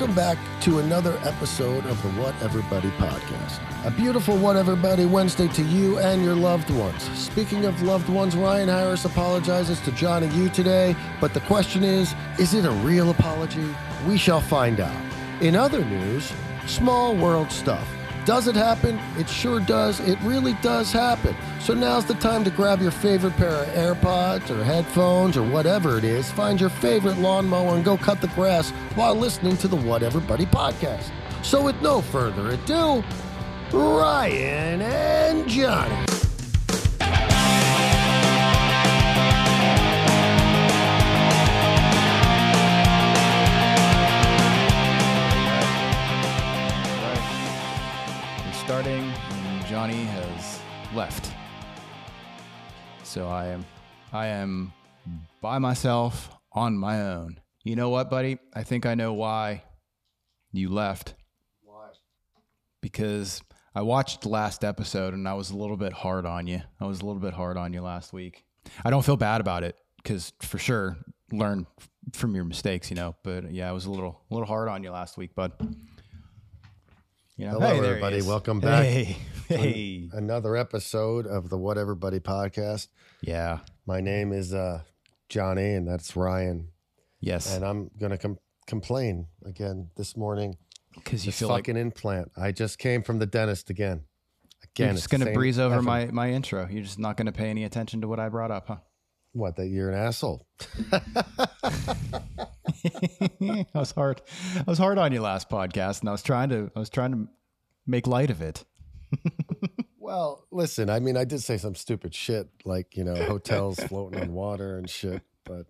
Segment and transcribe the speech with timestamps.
[0.00, 3.60] Welcome back to another episode of the Whatever, Buddy podcast.
[3.84, 7.02] A beautiful Whatever, Buddy Wednesday to you and your loved ones.
[7.18, 11.84] Speaking of loved ones, Ryan Harris apologizes to John and you today, but the question
[11.84, 13.74] is is it a real apology?
[14.06, 15.02] We shall find out.
[15.42, 16.32] In other news,
[16.64, 17.86] small world stuff.
[18.24, 18.98] Does it happen?
[19.18, 20.00] It sure does.
[20.00, 21.34] It really does happen.
[21.60, 25.98] So now's the time to grab your favorite pair of AirPods or headphones or whatever
[25.98, 26.30] it is.
[26.30, 30.46] Find your favorite lawnmower and go cut the grass while listening to the Whatever, Buddy
[30.46, 31.10] podcast.
[31.42, 33.02] So with no further ado,
[33.72, 36.09] Ryan and Jonny.
[49.80, 50.60] Jonny has
[50.94, 51.32] left.
[53.02, 53.64] So I am,
[54.12, 54.74] I am
[55.40, 57.40] by myself on my own.
[57.64, 58.36] You know what, buddy?
[58.52, 59.62] I think I know why
[60.52, 61.14] you left.
[61.62, 61.92] Why?
[62.82, 63.40] Because
[63.74, 66.60] I watched the last episode and I was a little bit hard on you.
[66.78, 68.44] I was a little bit hard on you last week.
[68.84, 70.98] I don't feel bad about it because for sure
[71.32, 71.66] learn
[72.12, 73.16] from your mistakes, you know.
[73.22, 75.52] But yeah, I was a little, a little hard on you last week, bud.
[77.38, 78.20] You know, Hello, there he everybody.
[78.20, 78.84] Welcome back.
[78.84, 79.16] Hey,
[79.56, 80.08] hey.
[80.12, 82.88] Another episode of the Whatever, Buddy podcast.
[83.20, 83.60] Yeah.
[83.86, 84.82] My name is uh,
[85.28, 86.68] Jonny, and that's Ryan.
[87.20, 87.54] Yes.
[87.54, 90.56] And I'm going to com- complain again this morning.
[90.94, 92.32] Because you feel like fucking implant.
[92.36, 94.04] I just came from the dentist again.
[94.62, 96.68] Again, you're it's just going to breeze over my, my intro.
[96.68, 98.76] You're just not going to pay any attention to what I brought up, huh?
[99.32, 99.56] What?
[99.56, 100.46] That you're an asshole.
[100.92, 100.98] I
[103.74, 104.20] was hard.
[104.56, 106.70] I was hard on you last podcast, and I was trying to.
[106.74, 107.28] I was trying to
[107.86, 108.64] make light of it.
[109.98, 110.90] Well, listen.
[110.90, 114.76] I mean, I did say some stupid shit, like you know, hotels floating on water
[114.76, 115.22] and shit.
[115.44, 115.66] But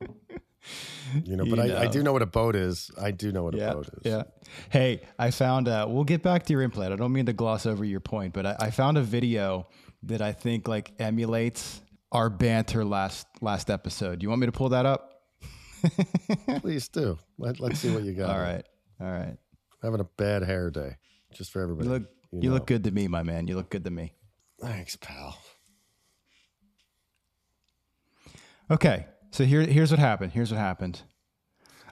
[1.24, 2.90] you know, but You I, I do know what a boat is.
[3.00, 4.00] I do know what a boat is.
[4.10, 4.22] Yeah.
[4.70, 5.68] Hey, I found.
[5.68, 6.92] Uh, we'll get back to your implant.
[6.92, 9.68] I don't mean to gloss over your point, but I, I found a video
[10.04, 14.20] that I think like emulates our banter last last episode.
[14.20, 15.22] Do you want me to pull that up?
[16.60, 17.18] Please do.
[17.38, 18.30] Let, let's see what you got.
[18.30, 18.64] All right.
[19.00, 19.36] All right.
[19.82, 20.96] Having a bad hair day,
[21.32, 21.88] just for everybody.
[21.88, 22.02] You look.
[22.32, 22.54] You You, know.
[22.54, 23.46] look good to me, my man.
[23.48, 24.14] You look good to me.
[24.60, 25.38] Thanks, pal.
[28.70, 30.32] Okay, so here, here's what happened.
[30.32, 31.02] Here's what happened.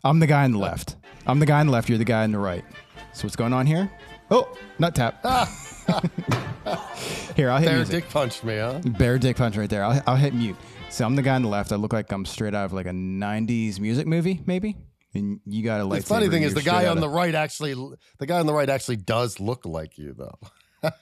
[0.04, 0.96] I'm the guy on the left.
[1.26, 1.88] I'm the guy on the left.
[1.88, 2.64] You're the guy on the right.
[3.12, 3.90] So what's going on here?
[4.30, 5.20] Oh, nut tap.
[5.24, 5.46] Ah.
[7.36, 8.04] here, I'll hit Bear music.
[8.04, 8.78] dick punched me, huh?
[8.84, 9.82] Bear dick punch right there.
[9.82, 10.54] I'll, I'll hit mute.
[10.90, 11.72] So I'm the guy on the left.
[11.72, 14.76] I look like I'm straight out of like a '90s music movie, maybe.
[15.14, 16.00] And you got a lightsaber.
[16.00, 17.74] The funny thing is, the guy on out the right actually,
[18.18, 20.38] the guy on the right actually does look like you, though.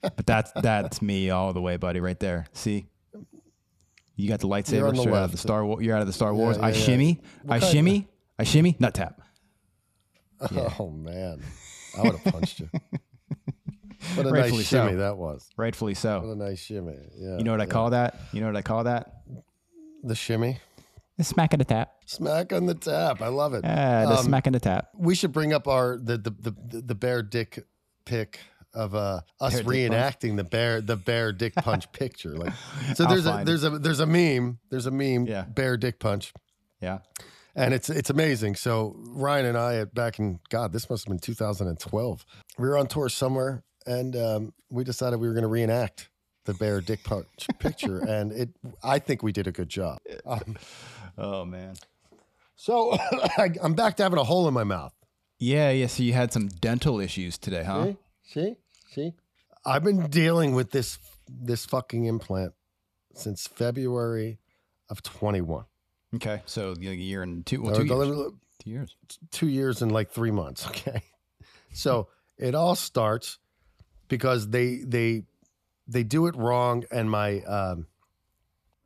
[0.00, 2.46] But that's that's me all the way, buddy, right there.
[2.54, 2.86] See,
[4.16, 5.84] you got the lightsaber the straight out of the Star Wars.
[5.84, 6.56] You're out of the Star Wars.
[6.56, 6.84] I yeah, yeah.
[6.84, 7.20] shimmy.
[7.48, 8.08] I shimmy.
[8.38, 8.76] I shimmy.
[8.78, 9.20] Nut tap.
[10.78, 11.42] Oh man,
[11.96, 12.70] I would have punched you.
[14.14, 14.98] What a Rightfully nice shimmy so.
[14.98, 15.50] that was.
[15.56, 16.20] Rightfully so.
[16.20, 16.96] What a nice shimmy.
[17.16, 17.38] Yeah.
[17.38, 18.16] You know what I call that?
[18.32, 19.12] You know what I call that?
[20.04, 20.60] the shimmy?
[21.18, 21.92] The smack of the tap.
[22.06, 23.20] Smack on the tap.
[23.20, 23.64] I love it.
[23.64, 24.88] Ah, the Um, smack of the tap.
[24.96, 27.66] we should bring up our the the the, the, bear dick
[28.04, 28.38] pic
[28.72, 32.36] of uh us Bear reenacting the bear the bear dick punch picture.
[32.36, 32.52] Like
[32.94, 34.58] so there's a there's a there's a meme.
[34.70, 35.42] There's a meme Yeah.
[35.42, 36.32] bear dick punch.
[36.80, 36.98] Yeah.
[37.56, 38.54] And it's it's amazing.
[38.54, 42.24] So Ryan and I at back in God, this must have been 2012.
[42.58, 46.10] We were on tour somewhere and um, we decided we were gonna reenact
[46.44, 47.98] the bear dick punch picture.
[47.98, 48.50] And it
[48.84, 49.98] I think we did a good job.
[50.24, 50.56] Um,
[51.18, 51.74] Oh man.
[52.56, 52.92] so
[53.38, 54.92] I, I'm back to having a hole in my mouth.
[55.38, 55.86] Yeah, yeah.
[55.86, 57.86] So you had some dental issues today, huh?
[57.86, 58.54] See, see,
[58.92, 59.12] see.
[59.64, 62.52] I've been dealing with this this fucking implant
[63.14, 64.38] since February
[64.88, 65.64] of 21.
[66.16, 66.42] Okay.
[66.46, 68.32] So a year and two, well, two years.
[68.58, 68.96] Two years.
[69.30, 70.66] two years and like three months.
[70.68, 71.02] Okay,
[71.72, 72.08] so
[72.38, 73.38] it all starts
[74.08, 75.24] because they they
[75.86, 77.86] they do it wrong, and my um,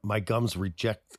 [0.02, 1.16] my gums reject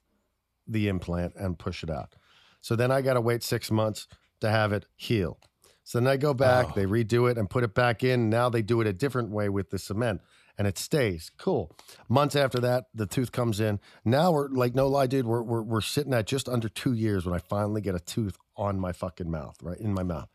[0.68, 2.16] the implant and push it out.
[2.62, 4.08] So then I got to wait six months
[4.42, 5.40] to have it heal.
[5.84, 6.72] So then I go back, Oh.
[6.76, 8.30] they redo it and put it back in.
[8.30, 10.22] Now they do it a different way with the cement
[10.58, 11.32] and it stays.
[11.38, 11.76] Cool.
[12.08, 13.80] Months after that, the tooth comes in.
[14.06, 17.26] Now we're like, no lie, dude, we're, we're, we're sitting at just under two years
[17.26, 19.78] when I finally get a tooth on my fucking mouth, right?
[19.80, 20.30] In my mouth.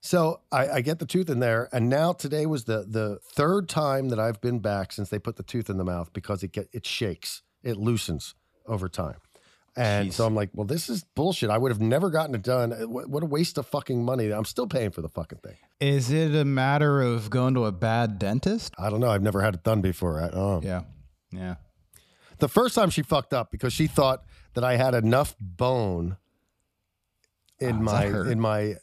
[0.00, 3.68] So I, I get the tooth in there, and now today was the the third
[3.68, 6.52] time that I've been back since they put the tooth in the mouth because it
[6.52, 9.16] get it shakes, it loosens over time,
[9.78, 10.14] and Jeez.
[10.14, 11.50] so I'm like, well, this is bullshit.
[11.50, 12.72] I would have never gotten it done.
[12.72, 14.30] Uh, what, what a waste of fucking money.
[14.30, 15.56] I'm still paying for the fucking thing.
[15.80, 18.74] Is it a matter of going to a bad dentist?
[18.78, 19.08] I don't know.
[19.10, 20.20] I've never had it done before.
[20.20, 20.60] I, oh.
[20.64, 20.82] Yeah.
[21.30, 21.54] Yeah.
[22.38, 26.16] The first time she fucked up because she thought that I had enough bone
[27.60, 28.74] Oh, in ah, does my in my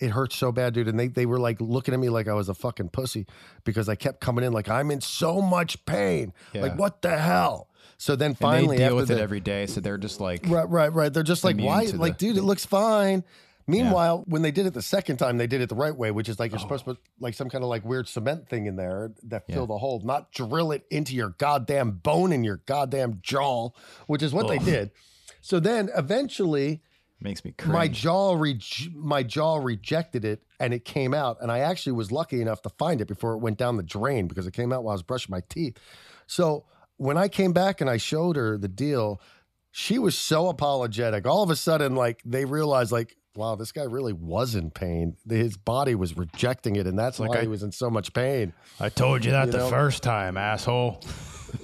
[0.00, 0.88] it hurt so bad, dude.
[0.88, 3.26] And they they were like looking at me like I was a fucking pussy
[3.64, 6.32] because I kept coming in like I'm in so much pain.
[6.52, 6.62] Yeah.
[6.62, 7.67] Like what the hell?
[7.98, 10.42] So then And finally they deal with the, it every day, so they're just like,
[10.46, 11.12] Right, right, right.
[11.12, 11.86] They're just like, why?
[11.86, 13.24] to the- Like, dude, it looks fine.
[13.66, 16.28] Meanwhile, when they did it the second time, they did it the right way, which
[16.30, 16.62] is like you're oh.
[16.62, 19.56] supposed to put like some kind of like weird cement thing in there that Yeah.
[19.56, 23.70] fill the hole, not drill it into your goddamn bone in your goddamn jaw,
[24.06, 24.90] which is what they did.
[25.42, 26.80] So then eventually
[27.20, 27.72] makes me cringe.
[27.72, 28.60] my jaw re-
[28.94, 32.68] my jaw rejected it and it came out and i actually was lucky enough to
[32.70, 35.02] find it before it went down the drain because it came out while i was
[35.02, 35.76] brushing my teeth
[36.28, 36.64] so
[36.98, 39.20] when i came back and i showed her the deal
[39.70, 43.84] she was so apologetic all of a sudden like they realized like wow this guy
[43.84, 47.48] really was in pain his body was rejecting it and that's like why I- he
[47.48, 49.70] was in so much pain I told you that You the know?
[49.70, 51.02] first time, asshole.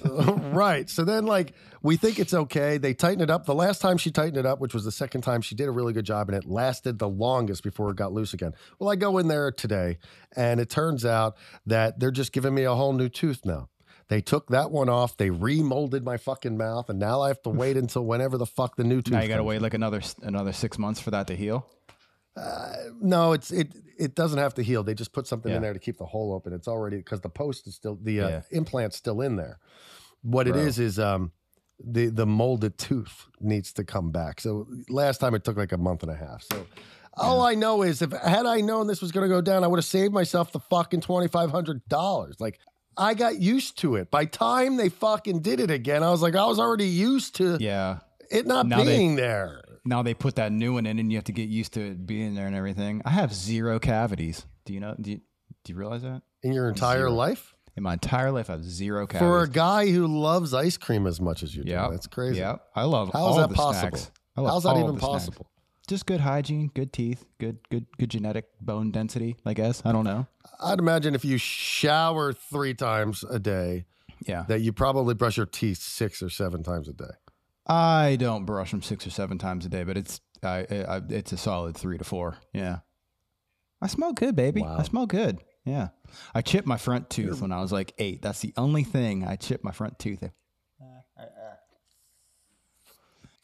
[0.04, 0.88] right.
[0.88, 1.52] So then, like,
[1.82, 2.78] we think it's okay.
[2.78, 3.46] They tighten it up.
[3.46, 5.70] The last time she tightened it up, which was the second time, she did a
[5.70, 8.52] really good job, and it lasted the longest before it got loose again.
[8.78, 9.98] Well, I go in there today,
[10.34, 13.68] and it turns out that they're just giving me a whole new tooth now.
[14.08, 15.16] They took that one off.
[15.16, 18.76] They remolded my fucking mouth, and now I have to wait until whenever the fuck
[18.76, 19.14] the new tooth.
[19.14, 21.66] Now you got to wait like another another six months for that to heal.
[23.00, 23.74] No, it's it.
[23.98, 24.82] It doesn't have to heal.
[24.82, 25.56] They just put something Yeah.
[25.56, 26.52] in there to keep the hole open.
[26.52, 28.40] It's already because the post is still the uh, Yeah.
[28.52, 29.58] implant's still in there.
[30.22, 30.62] What it Bro.
[30.62, 31.32] is is um
[31.84, 34.40] the the molded tooth needs to come back.
[34.40, 36.42] So last time it took like a month and a half.
[36.42, 36.66] So
[37.16, 39.68] all I know is if had I known this was going to go down, I
[39.68, 42.40] would have saved myself the fucking twenty five hundred dollars.
[42.40, 42.58] Like
[42.96, 44.10] I got used to it.
[44.10, 47.56] By time they fucking did it again, I was like, I was already used to
[47.60, 47.98] Yeah.
[48.30, 49.60] it not Now they- being there.
[49.86, 52.06] Now they put that new one in, and you have to get used to it
[52.06, 53.02] being there and everything.
[53.04, 54.46] I have zero cavities.
[54.64, 54.94] Do you know?
[54.98, 55.16] Do you,
[55.64, 56.22] do you realize that?
[56.42, 57.12] In your entire Zero.
[57.12, 57.54] life?
[57.76, 59.28] In my entire life, I have zero cavities.
[59.28, 62.38] For a guy who loves ice cream as much as you do, yeah, that's crazy.
[62.38, 63.10] Yeah, I love.
[63.12, 63.98] How is that possible?
[63.98, 64.10] Snacks.
[64.36, 65.50] How's that even possible?
[65.86, 69.36] Just good hygiene, good teeth, good good good genetic bone density.
[69.44, 70.26] I guess I don't know.
[70.62, 73.84] I'd imagine if you shower three times a day,
[74.26, 77.12] Yeah, that you probably brush your teeth six or seven times a day.
[77.66, 81.32] I don't brush them six or seven times a day, but it's I, I it's
[81.32, 82.38] a solid three to four.
[82.54, 82.78] Yeah,
[83.82, 84.62] I smell good, baby.
[84.62, 84.78] Wow.
[84.78, 85.40] I smell good.
[85.66, 85.88] Yeah,
[86.34, 88.22] I chipped my front tooth when I was like eight.
[88.22, 90.22] That's the only thing I chipped my front tooth.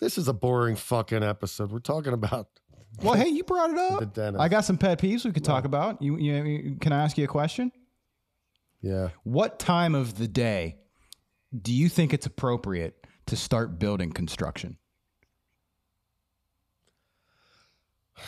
[0.01, 1.71] This is a boring fucking episode.
[1.71, 2.49] We're talking about
[3.03, 4.15] Well, hey, you brought it the up.
[4.15, 4.41] dentist.
[4.41, 6.03] I got some pet peeves we could talk about.
[6.03, 7.71] You, you, you can I ask you a question?
[8.83, 9.11] yeah.
[9.25, 10.77] What time of the day
[11.61, 14.77] do you think it's appropriate to start building construction?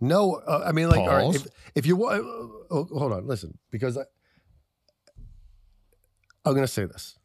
[0.00, 3.58] No, uh, I mean, like, all right, if, if you want, oh, hold on, listen,
[3.72, 4.02] because I,
[6.44, 7.18] I'm going to say this.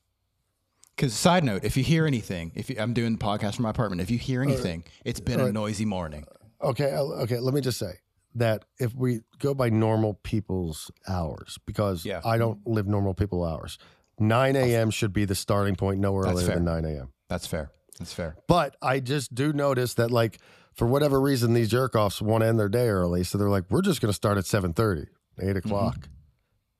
[1.04, 3.72] Because side note, if you hear anything, if you, I'm doing the podcast from my
[3.72, 6.24] apartment, if you hear anything, it's been a noisy morning.
[6.62, 7.40] Okay, okay.
[7.40, 7.96] Let me just say
[8.36, 12.22] that if we go by normal people's hours, because Yeah.
[12.24, 13.78] I don't live normal people hours,
[14.18, 14.92] 9 a.m.
[14.92, 16.56] should be the starting point, no earlier fair.
[16.56, 17.12] than 9 a.m.
[17.28, 17.70] That's fair.
[18.00, 18.38] That's fair.
[18.48, 20.40] But I just do notice that, like,
[20.74, 23.66] for whatever reason, these jerk offs want to end their day early, so they're like,
[23.70, 25.08] "We're just going to start at 7:30,
[25.38, 25.58] 8 mm-hmm.
[25.58, 26.08] o'clock."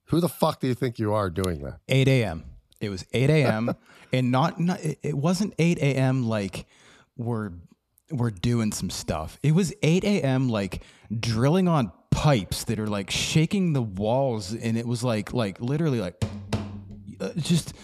[0.06, 1.80] Who the fuck do you think you are doing that?
[1.88, 2.44] 8 a.m.
[2.84, 3.74] It was 8 a.m.
[4.12, 6.26] and not, not it wasn't 8 a.m.
[6.26, 6.66] like
[7.16, 7.52] we're
[8.10, 9.38] we're doing some stuff.
[9.42, 10.48] It was 8 a.m.
[10.48, 10.82] like
[11.20, 16.00] drilling on pipes that are like shaking the walls, and it was like like literally
[16.00, 16.22] like
[17.20, 17.74] uh, just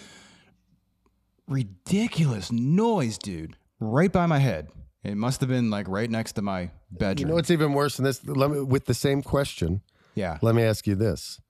[1.47, 3.55] ridiculous noise, dude.
[3.79, 4.69] Right by my head.
[5.03, 7.27] It must have been like right next to my bedroom.
[7.27, 8.23] You know what's even worse than this?
[8.25, 9.81] Let me, with the same question,
[10.13, 10.37] yeah.
[10.41, 11.41] let me ask you this: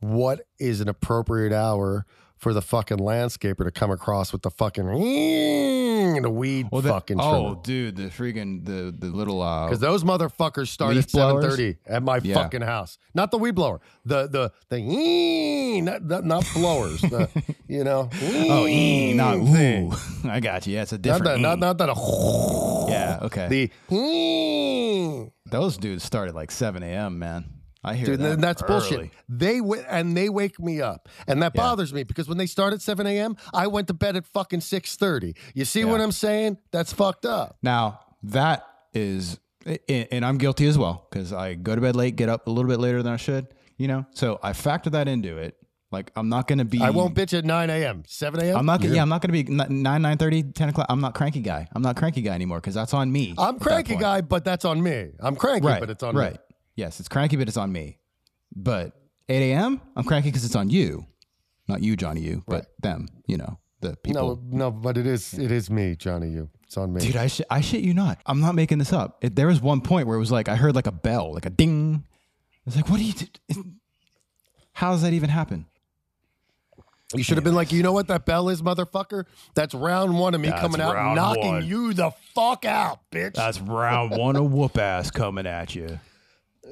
[0.00, 2.04] What is an appropriate hour
[2.40, 6.88] for the fucking landscaper to come across with the fucking and the weed Well, the-
[6.88, 11.42] fucking oh, dude, the freaking the the little uh Because those motherfuckers start at seven
[11.42, 12.34] thirty at my Yeah.
[12.36, 12.96] fucking house.
[13.14, 13.80] Not the weed blower.
[14.06, 17.02] The the the not, not, not blowers.
[17.02, 17.28] the,
[17.68, 18.08] you know.
[18.22, 19.92] Oh, ee, not thing.
[19.92, 19.96] ooh.
[20.28, 20.74] I got you.
[20.74, 21.24] Yeah, it's a Not different.
[21.24, 21.94] that, not, not that a
[22.90, 23.48] yeah, okay.
[23.48, 25.26] the ee.
[25.50, 27.18] Those dudes started like 7 a.m.
[27.18, 27.44] Man,
[27.82, 28.32] I hear Dude, that.
[28.32, 29.10] and that's bullshit.
[29.28, 31.62] They w- and they wake me up, and that Yeah.
[31.62, 34.60] bothers me because when they start at seven a.m., I went to bed at fucking
[34.60, 35.34] six thirty.
[35.54, 36.58] You see what I'm saying?
[36.72, 37.56] That's fucked up.
[37.62, 39.38] Now that is,
[39.88, 42.68] and I'm guilty as well because I go to bed late, get up a little
[42.70, 43.46] bit later than I should.
[43.78, 45.56] You know, so I factor that into it.
[45.90, 46.82] Like I'm not gonna be.
[46.82, 48.02] I won't bitch at nine a.m.
[48.06, 48.58] Seven a.m.
[48.58, 48.94] I'm not gonna.
[48.94, 50.86] Yeah, I'm not gonna be n- nine, nine thirty, 10 o'clock.
[50.90, 51.66] I'm not cranky guy.
[51.74, 53.34] I'm not cranky guy anymore because that's on me.
[53.38, 55.12] I'm cranky guy, but that's on me.
[55.18, 56.34] I'm cranky, right, but it's on right.
[56.34, 56.38] me.
[56.80, 57.98] Yes, it's cranky, but it's on me.
[58.56, 58.92] But
[59.28, 59.80] 8 a.m.
[59.94, 61.04] I'm cranky because it's on you,
[61.68, 62.22] not you, Jonny.
[62.22, 63.06] You, but them.
[63.26, 64.40] You know, the people.
[64.42, 66.30] No, no, but it is it is me, Jonny.
[66.30, 66.48] You.
[66.64, 67.00] It's on me.
[67.02, 68.18] Dude, I, sh- I shit you not.
[68.24, 69.18] I'm not making this up.
[69.22, 71.44] It, there was one point where it was like, I heard like a bell, like
[71.44, 72.04] a ding.
[72.06, 73.26] I was like, what do you do?
[73.48, 73.66] It-
[74.72, 75.66] How does that even happen?
[77.12, 79.24] You should have been like, you know what that bell is, motherfucker?
[79.54, 81.66] That's round one of me That's coming out and knocking one.
[81.66, 83.34] you the fuck out, bitch.
[83.34, 85.98] That's round one of whoop ass coming at you.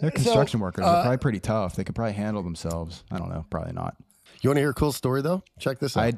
[0.00, 0.84] They're construction workers.
[0.84, 1.76] They're uh, probably pretty tough.
[1.76, 3.04] They could probably handle themselves.
[3.10, 3.44] I don't know.
[3.50, 3.96] Probably not.
[4.42, 5.42] you want to hear a cool story though?
[5.58, 6.04] Check this out.
[6.04, 6.12] I,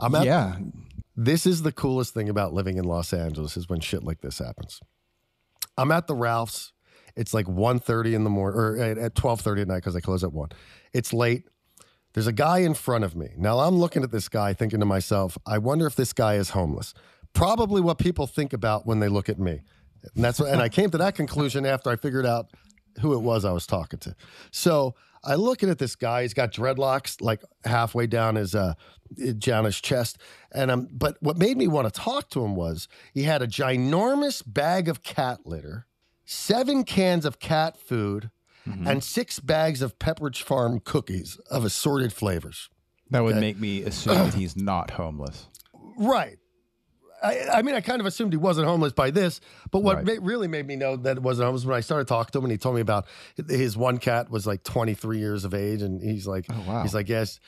[0.00, 0.56] I'm at- yeah.
[1.16, 4.38] This is the coolest thing about living in Los Angeles is when shit like this
[4.38, 4.80] happens.
[5.78, 6.72] I'm at the Ralph's.
[7.16, 10.22] It's like 1.30 in the morning, or at, at 12.30 at night because I close
[10.22, 10.50] at 1.
[10.92, 11.44] It's late.
[12.12, 13.30] There's a guy in front of me.
[13.36, 16.50] Now I'm looking at this guy thinking to myself, I wonder if this guy is
[16.50, 16.92] homeless.
[17.32, 19.60] Probably what people think about when they look at me.
[20.14, 22.50] And that's what, and I came to that conclusion after I figured out
[23.00, 24.14] who it was I was talking to.
[24.50, 26.22] So I looking at this guy.
[26.22, 28.74] He's got dreadlocks like halfway down his uh
[29.38, 30.18] down his chest.
[30.52, 33.46] And um, but what made me want to talk to him was he had a
[33.46, 35.86] ginormous bag of cat litter,
[36.24, 38.30] seven cans of cat food,
[38.84, 42.68] and six bags of Pepperidge Farm cookies of assorted flavors.
[43.10, 45.46] That would make me assume that he's not homeless.
[45.96, 46.38] Right.
[47.22, 50.20] I, I mean, I kind of assumed he wasn't homeless by this, but what Right.
[50.20, 52.44] ma- really made me know that it wasn't homeless when I started talking to him,
[52.44, 53.06] and he told me about
[53.48, 56.82] his one cat was like 23 years of age, and he's like, Oh, wow.
[56.82, 57.40] he's like, yes,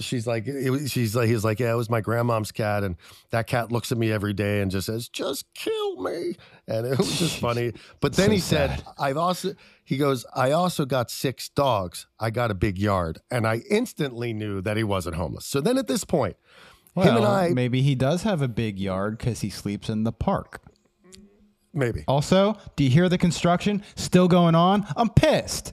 [0.00, 2.96] she's like, it was- she's like, he's like, yeah, it was my grandmom's cat, and
[3.30, 6.36] that cat looks at me every day and just says, just kill me,
[6.66, 7.72] and it was just funny.
[8.00, 8.82] But then So he said.
[8.98, 12.06] I've also, he goes, I also got six dogs.
[12.18, 15.46] I got a big yard, and I instantly knew that he wasn't homeless.
[15.46, 16.36] So then at this point.
[16.94, 20.04] Well, him and I, maybe he does have a big yard because he sleeps in
[20.04, 20.60] the park.
[21.72, 22.04] maybe.
[22.06, 24.86] Also, do you hear the construction still going on?
[24.96, 25.72] I'm pissed.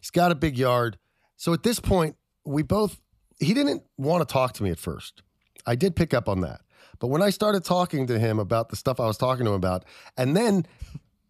[0.00, 0.96] He's got a big yard.
[1.36, 2.16] So at this point,
[2.46, 2.98] we both,
[3.38, 5.22] he didn't want to talk to me at first.
[5.66, 6.62] I did pick up on that.
[6.98, 9.56] But when I started talking to him about the stuff I was talking to him
[9.56, 9.84] about,
[10.16, 10.66] and then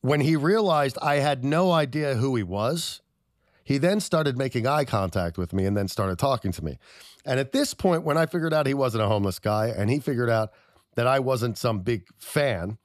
[0.01, 3.03] when he realized I had no idea who he was,
[3.65, 6.79] he then started making eye contact with me and then started talking to me.
[7.25, 9.99] And at this point, when I figured out he wasn't a homeless guy and he
[10.01, 10.53] figured out
[10.97, 12.79] that I wasn't some big fan,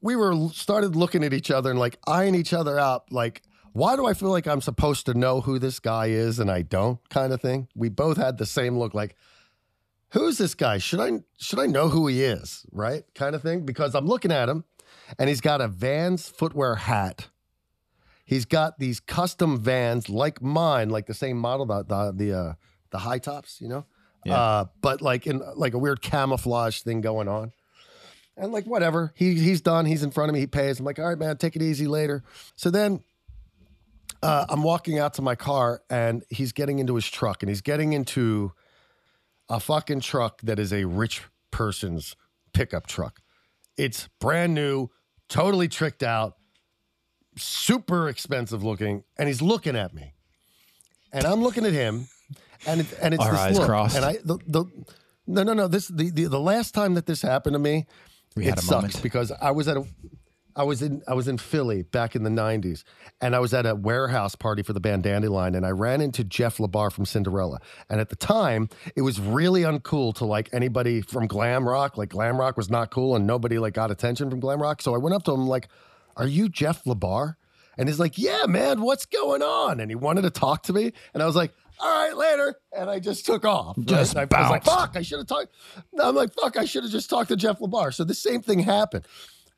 [0.00, 3.96] we were started looking at each other and like eyeing each other out like why
[3.96, 7.06] do i feel like i'm supposed to know who this guy is and i don't?
[7.08, 7.68] kind of thing.
[7.74, 9.14] We both had the same look like
[10.10, 10.78] who's this guy?
[10.78, 12.66] Should i should i know who he is?
[12.72, 13.04] Right?
[13.14, 14.64] Kind of thing because i'm looking at him
[15.18, 17.28] and he's got a vans footwear hat
[18.30, 22.52] he's got these custom vans like mine like the same model the the the, uh,
[22.90, 23.84] the high tops you know
[24.24, 24.34] Yeah.
[24.40, 27.52] uh, but like in like a weird camouflage thing going on
[28.36, 29.84] and like whatever, he he's done.
[29.84, 30.40] He's in front of me.
[30.40, 30.78] He pays.
[30.80, 32.22] I'm like, all right, man, take it easy later.
[32.56, 33.02] So then
[34.22, 37.60] uh, I'm walking out to my car, and he's getting into his truck, and he's
[37.60, 38.52] getting into
[39.50, 42.16] a fucking truck that is a rich person's
[42.54, 43.20] pickup truck.
[43.76, 44.88] It's brand new,
[45.28, 46.36] totally tricked out,
[47.40, 50.14] super expensive looking, and he's looking at me,
[51.12, 52.08] and I'm looking at him,
[52.66, 53.96] and it, and it's Our this eyes look, crossed.
[53.96, 54.64] and I the, the
[55.26, 57.86] no no no this the, the the last time that this happened to me
[58.36, 59.02] We it had a sucks moment.
[59.02, 59.84] because I was at a
[60.56, 62.82] I was in I was in Philly back in the 90s
[63.20, 66.24] and I was at a warehouse party for the band Dandelion and I ran into
[66.24, 67.60] Jeff LaBar from Cinderella.
[67.88, 71.96] And at the time it was really uncool to like anybody from glam rock.
[71.96, 74.82] Like glam rock was not cool and nobody like got attention from glam rock.
[74.82, 75.68] So I went up to him like
[76.20, 77.36] are you Jeff LaBar
[77.78, 80.92] and he's like yeah man what's going on and he wanted to talk to me
[81.14, 82.54] and I was like all right, later.
[82.76, 83.76] And I just took off.
[83.78, 83.86] right?
[83.86, 85.54] Just I, I was like, fuck, I should have talked.
[85.98, 87.94] I'm like, fuck, I should have just talked to Jeff LaBar.
[87.94, 89.06] So the same thing happened.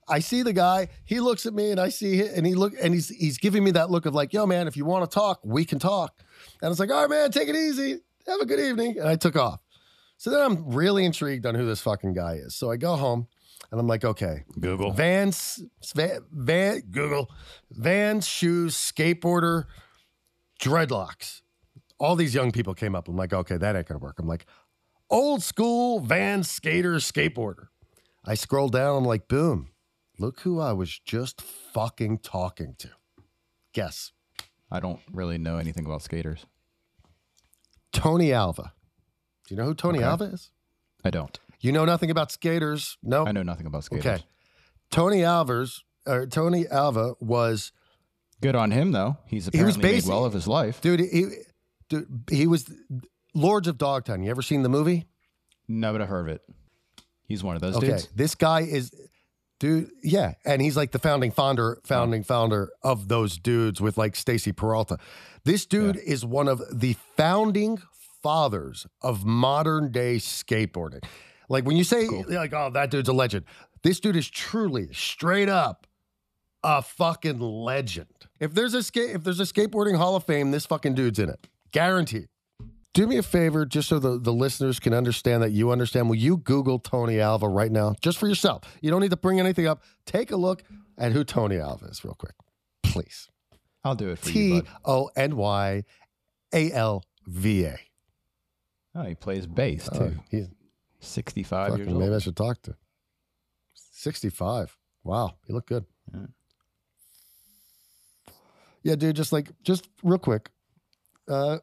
[0.09, 2.75] I see the guy, he looks at me and I see it, and he look
[2.81, 5.15] and he's he's giving me that look of like, yo, man, if you want to
[5.15, 6.13] talk, we can talk.
[6.61, 7.99] And I was like, all right, man, take it easy.
[8.27, 8.99] Have a good evening.
[8.99, 9.61] And I took off.
[10.17, 12.55] So then I'm really intrigued on who this fucking guy is.
[12.55, 13.27] So I go home
[13.73, 14.93] and I'm like, okay, Google.
[14.93, 15.65] Vans,
[15.95, 17.31] Van, Van, Google,
[17.71, 19.65] Vans, shoes, skateboarder,
[20.61, 21.41] dreadlocks.
[21.99, 23.09] All these young people came up.
[23.09, 24.19] I'm like, okay, that ain't gonna work.
[24.19, 24.45] I'm like,
[25.09, 27.69] old school Vans skater, skateboarder.
[28.25, 28.99] I scroll down.
[28.99, 29.71] I'm like, boom,
[30.19, 32.91] look who I was just fucking talking to.
[33.73, 34.13] Guess
[34.71, 36.45] I don't really know anything about skaters.
[37.91, 38.75] Tony Alva.
[39.49, 40.07] Do you know who Tony Okay.
[40.07, 40.51] Alva is?
[41.05, 41.39] I don't.
[41.63, 42.99] You know nothing about skaters?
[43.03, 43.25] No.
[43.27, 44.05] I know nothing about skaters.
[44.05, 44.25] Okay.
[44.91, 47.73] Tony Alvers, or uh, Tony Alva was
[48.43, 49.17] Good on him though.
[49.27, 50.81] He's He was apparently made well of his life.
[50.81, 51.27] Dude, he,
[51.89, 52.71] dude, he was
[53.35, 54.23] Lords of Dogtown.
[54.25, 55.07] You ever seen the movie?
[55.69, 56.43] No, but I heard of it.
[57.29, 58.09] He's one of those Okay, dudes.
[58.15, 58.91] this guy is,
[59.61, 59.91] dude.
[60.03, 64.51] Yeah, and he's like the founding founder, founding founder of those dudes with like Stacy
[64.51, 64.99] Peralta.
[65.45, 67.81] This dude is one of the founding
[68.23, 71.05] fathers of modern day skateboarding.
[71.53, 73.45] Like when you say like, oh, that dude's a legend.
[73.83, 75.87] This dude is truly straight up
[76.65, 78.07] a fucking legend.
[78.41, 81.29] If there's a skate, if there's a skateboarding Hall of Fame, this fucking dude's in
[81.29, 82.29] it, guaranteed.
[82.95, 86.09] Do me a favor, just so the, the listeners can understand that you understand.
[86.09, 88.63] Will you Google Tony Alva right now, just for yourself?
[88.81, 89.83] You don't need to bring anything up.
[90.07, 90.63] Take a look
[90.99, 92.35] at who Tony Alva is, real quick,
[92.83, 93.29] please.
[93.85, 94.69] I'll do it for you, T.
[94.85, 95.85] O N Y
[96.55, 97.79] A L V A.
[98.95, 100.15] Oh, he plays bass Oh, too.
[100.31, 100.49] he's
[101.03, 102.03] 65 years fucking, old.
[102.03, 102.75] maybe I should talk to.
[103.75, 104.77] Sixty-five.
[105.05, 105.85] Wow, you look good.
[106.13, 106.27] Yeah.
[108.83, 109.15] Yeah, dude.
[109.15, 110.51] Just like, just real quick.
[111.29, 111.59] Uh,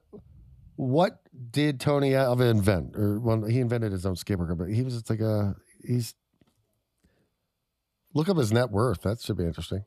[0.77, 1.19] what
[1.51, 2.95] did Tony Alva invent?
[2.95, 5.55] Or well, he invented his own skateboard, but he was just like a
[5.85, 6.15] he's.
[8.13, 9.01] Look up his net worth.
[9.01, 9.83] That should be interesting.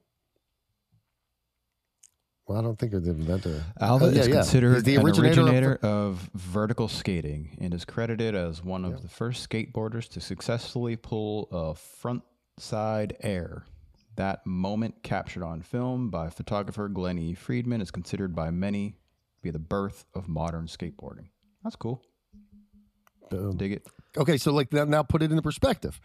[2.47, 3.63] Well, I don't think it's the inventor.
[3.81, 4.35] Alva Oh, yeah, is yeah.
[4.37, 8.85] considered He's the an originator of- originator of, vertical skating and is credited as one
[8.85, 8.99] of Yeah.
[9.03, 12.23] the first skateboarders to successfully pull a front
[12.59, 13.65] side air.
[14.17, 17.33] That moment, captured on film by photographer Glenn E.
[17.35, 21.29] Friedman, is considered by many to be the birth of modern skateboarding.
[21.63, 22.03] That's cool.
[23.31, 23.57] Boom.
[23.57, 23.87] Dig it.
[24.19, 25.99] Okay, so like now, now put it into perspective.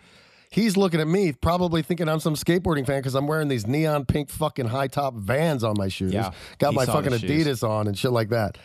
[0.50, 4.06] He's looking at me, probably thinking I'm some skateboarding fan because I'm wearing these neon
[4.06, 6.14] pink fucking high top Vans on my shoes.
[6.14, 7.46] Yeah, got my fucking the shoes.
[7.48, 8.58] Adidas on and shit like that.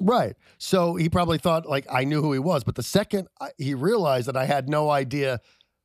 [0.00, 0.34] Right.
[0.58, 3.74] So he probably thought like I knew who he was, but the second I- he
[3.74, 5.40] realized that I had no idea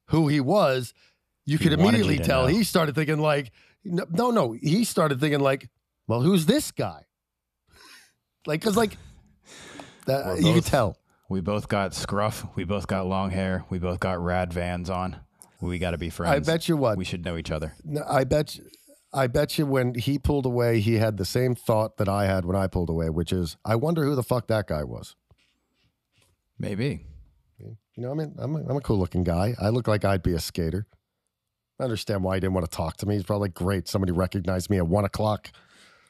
[0.08, 0.94] who he was,
[1.46, 2.48] you could immediately you tell know.
[2.48, 3.52] he started thinking like,
[3.84, 4.52] no, no, no.
[4.52, 5.70] He started thinking like,
[6.08, 7.06] well, who's this guy?
[8.46, 8.98] like, cause like
[10.06, 10.98] that, We're you could tell.
[11.30, 12.46] We both got scruff.
[12.56, 13.64] We both got long hair.
[13.70, 15.18] We both got rad vans on.
[15.62, 16.48] We got to be friends.
[16.48, 16.98] I bet you what.
[16.98, 17.74] we should know each other.
[17.84, 18.66] No, I bet you,
[19.14, 22.46] I bet you when he pulled away, he had the same thought that I had
[22.46, 25.16] when I pulled away, which is, I wonder who the fuck that guy was.
[26.58, 27.06] Maybe.
[27.60, 29.56] You know, I mean, I'm a, I'm a cool looking guy.
[29.60, 30.88] I look like I'd be a skater.
[31.82, 33.16] I understand why he didn't want to talk to me.
[33.16, 33.90] He's probably like, great.
[33.90, 35.52] Somebody recognized me at one o'clock.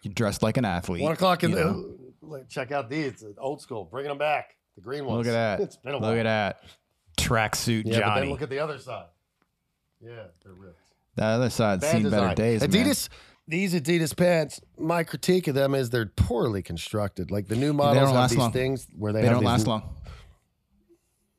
[0.04, 1.02] You dressed like an athlete.
[1.02, 1.62] One o'clock in the.
[1.66, 1.70] know?
[1.70, 4.56] Uh, like, check out these old school, bringing them back.
[4.76, 5.26] The green ones.
[5.26, 5.60] Look at that.
[5.64, 6.20] It's been a Look while.
[6.20, 6.64] at that.
[7.20, 9.08] Tracksuit Yeah, but then look at the other side.
[10.02, 10.80] Yeah, they're ripped.
[11.16, 12.20] the other side's Bad seen design.
[12.22, 12.62] better days.
[12.62, 12.70] man.
[12.72, 13.10] Adidas,
[13.48, 14.62] these Adidas pants.
[14.78, 17.32] My critique of them is they're poorly constructed.
[17.32, 18.52] Like the new models don't have last these long.
[18.52, 19.96] things where they, They have don't these, last long.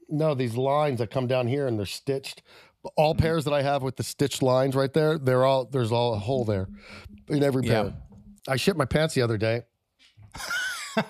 [0.09, 2.43] No, these lines that come down here and they're stitched.
[2.97, 3.23] All Mm-hmm.
[3.23, 6.19] pairs that I have with the stitched lines right there, they're all there's all a
[6.19, 6.69] hole there
[7.29, 7.85] in every pair.
[7.87, 7.91] Yeah.
[8.49, 9.63] I shit my pants the other day.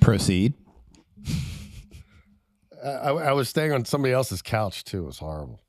[0.00, 0.54] Proceed.
[2.88, 5.04] I, I, was staying on somebody else's couch too.
[5.04, 5.60] It was horrible.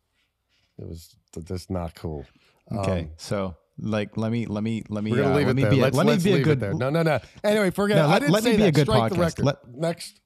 [0.79, 2.25] It was just not cool.
[2.71, 5.61] Okay, Um, so like, let me, let me, let me, uh, leave let it me
[5.63, 5.71] there.
[5.71, 6.73] be, let's let me let's be a good, there.
[6.73, 7.19] No, no, no.
[7.43, 7.97] Anyway, forget.
[7.97, 8.07] No, it.
[8.07, 9.43] I let- didn't let me say be a good Strike podcast.
[9.43, 10.19] Let- Next.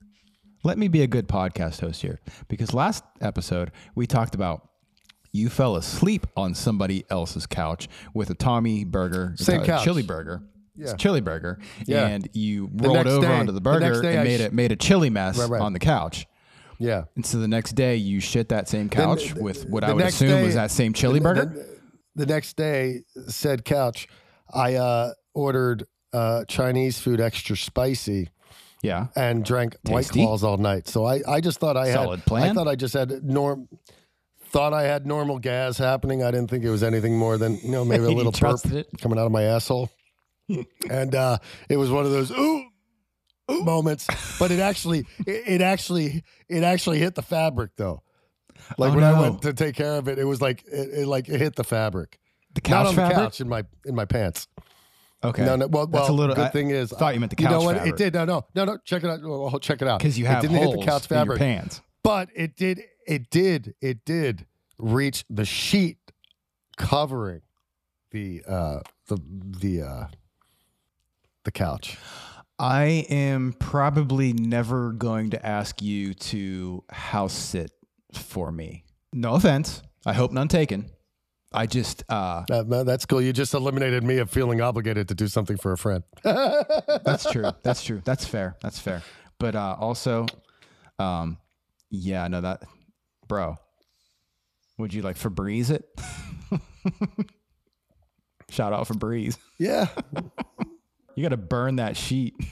[0.63, 4.67] let me be a good podcast host here because last episode we talked about
[5.32, 9.84] you fell asleep on somebody else's couch with a Tommy burger, Same a couch.
[9.84, 10.41] chili burger.
[10.80, 10.97] It's Yeah.
[10.97, 12.08] chili burger, Yeah.
[12.08, 14.54] and you rolled over day- onto the the burger day and I made sh- it
[14.54, 15.62] made a chili mess Right, right.
[15.62, 16.28] on the couch.
[16.79, 17.05] Yeah.
[17.15, 20.05] And so the next day you shit that same couch the- with what I would
[20.05, 21.45] assume day- was that same chili the, burger.
[21.45, 24.07] The, the next day, said couch,
[24.53, 28.29] I uh, ordered uh, Chinese food extra spicy
[28.81, 29.07] yeah.
[29.15, 30.23] and drank White Tasty.
[30.23, 30.87] Claws all night.
[30.87, 32.25] So I, I just thought I Solid had.
[32.25, 32.49] plan.
[32.49, 33.67] I thought I just had norm.
[34.49, 36.23] Thought I had normal gas happening.
[36.23, 38.87] I didn't think it was anything more than you know maybe a little burp it?
[39.01, 39.89] coming out of my asshole.
[40.89, 41.37] and uh,
[41.69, 42.63] it was one of those ooh
[43.49, 44.07] moments.
[44.39, 48.01] But it actually, it, it actually, it actually hit the fabric though.
[48.77, 51.07] Like Oh, when I went to take care of it, it was like it, it
[51.07, 52.19] like it hit the fabric.
[52.55, 53.15] The Not couch on fabric.
[53.17, 54.47] the couch in my in my pants.
[55.23, 55.45] Okay.
[55.45, 55.67] No, no.
[55.67, 56.36] Well, That's well a little.
[56.36, 57.75] good I thing is, thought you meant the you couch know what?
[57.77, 57.93] fabric.
[57.93, 58.13] It did.
[58.13, 58.77] No, no, no, no.
[58.83, 59.19] Check it out.
[59.23, 59.99] Well, check it out.
[59.99, 61.81] because you it have didn't holes hit the couch in your pants.
[62.03, 62.81] but it did.
[63.07, 63.73] It did.
[63.81, 64.45] It did
[64.77, 65.97] reach the sheet
[66.77, 67.41] covering
[68.12, 69.17] the uh the
[69.60, 70.07] the uh
[71.43, 71.97] the couch.
[72.59, 77.71] I am probably never going to ask you to house sit
[78.13, 78.83] for me.
[79.13, 79.81] No offense.
[80.05, 80.89] I hope none taken.
[81.53, 83.21] I just uh That, that- that's cool.
[83.21, 86.03] You just eliminated me of feeling obligated to do something for a friend.
[86.23, 87.51] that's true.
[87.63, 88.01] That's true.
[88.03, 88.55] That's fair.
[88.61, 89.01] That's fair.
[89.39, 90.25] But uh also
[90.99, 91.37] um
[91.89, 92.63] yeah, no that
[93.27, 93.55] bro.
[94.77, 95.85] Would you like Febreze it?
[98.49, 99.37] Shout out Febreze.
[99.59, 99.87] yeah.
[101.17, 102.36] You got to burn that sheet.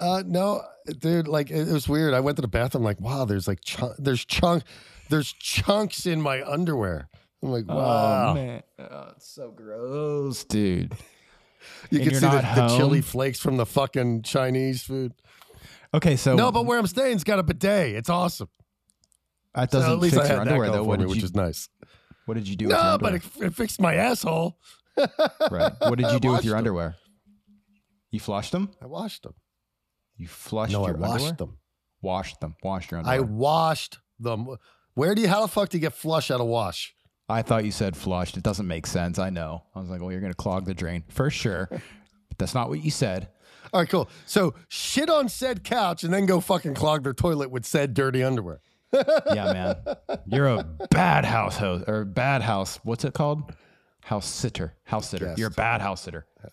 [0.00, 0.60] Uh, no,
[0.98, 1.28] dude.
[1.28, 2.14] Like it, it was weird.
[2.14, 2.82] I went to the bathroom.
[2.82, 3.26] Like, wow.
[3.26, 3.94] There's like chunk.
[3.96, 4.64] There's chunk.
[5.08, 7.08] There's chunks in my underwear.
[7.40, 8.30] I'm like, wow.
[8.30, 10.92] Oh man, oh, it's so gross, dude.
[11.90, 15.14] you and can see the, the chili flakes from the fucking Chinese food.
[15.94, 17.94] Okay, so No, but where I'm staying's got a bidet.
[17.94, 18.48] It's awesome.
[19.54, 20.82] That doesn't at least fix I had that underwear though.
[20.82, 21.68] What me, did which is nice.
[22.26, 24.58] What did you do with your No, but it, it fixed my asshole.
[25.50, 25.72] right.
[25.78, 26.96] What did you do with your underwear?
[28.14, 28.70] You flushed them?
[28.80, 29.34] I washed them.
[30.16, 31.32] You flushed No, I your washed underwear?
[31.32, 31.58] them.
[32.00, 32.54] Washed them.
[32.62, 33.16] Washed your underwear.
[33.16, 34.56] I washed them.
[34.94, 35.26] Where do you?
[35.26, 36.94] How the fuck do you get flush out of wash?
[37.28, 38.36] I, thought you said flushed.
[38.36, 39.18] It doesn't make sense.
[39.18, 39.64] I know.
[39.74, 41.66] I was like, well, you're gonna clog the drain for sure.
[41.70, 43.30] but that's not what you said.
[43.72, 44.08] All right, cool.
[44.26, 48.22] So shit on said couch and then go fucking clog their toilet with said dirty
[48.22, 48.60] underwear.
[48.92, 49.76] Yeah, man.
[50.26, 52.78] You're a bad house host or bad house.
[52.84, 53.52] What's it called?
[54.02, 54.76] House sitter.
[54.84, 55.24] House sitter.
[55.24, 55.38] Guest.
[55.38, 56.26] You're a bad house sitter.
[56.44, 56.50] Uh,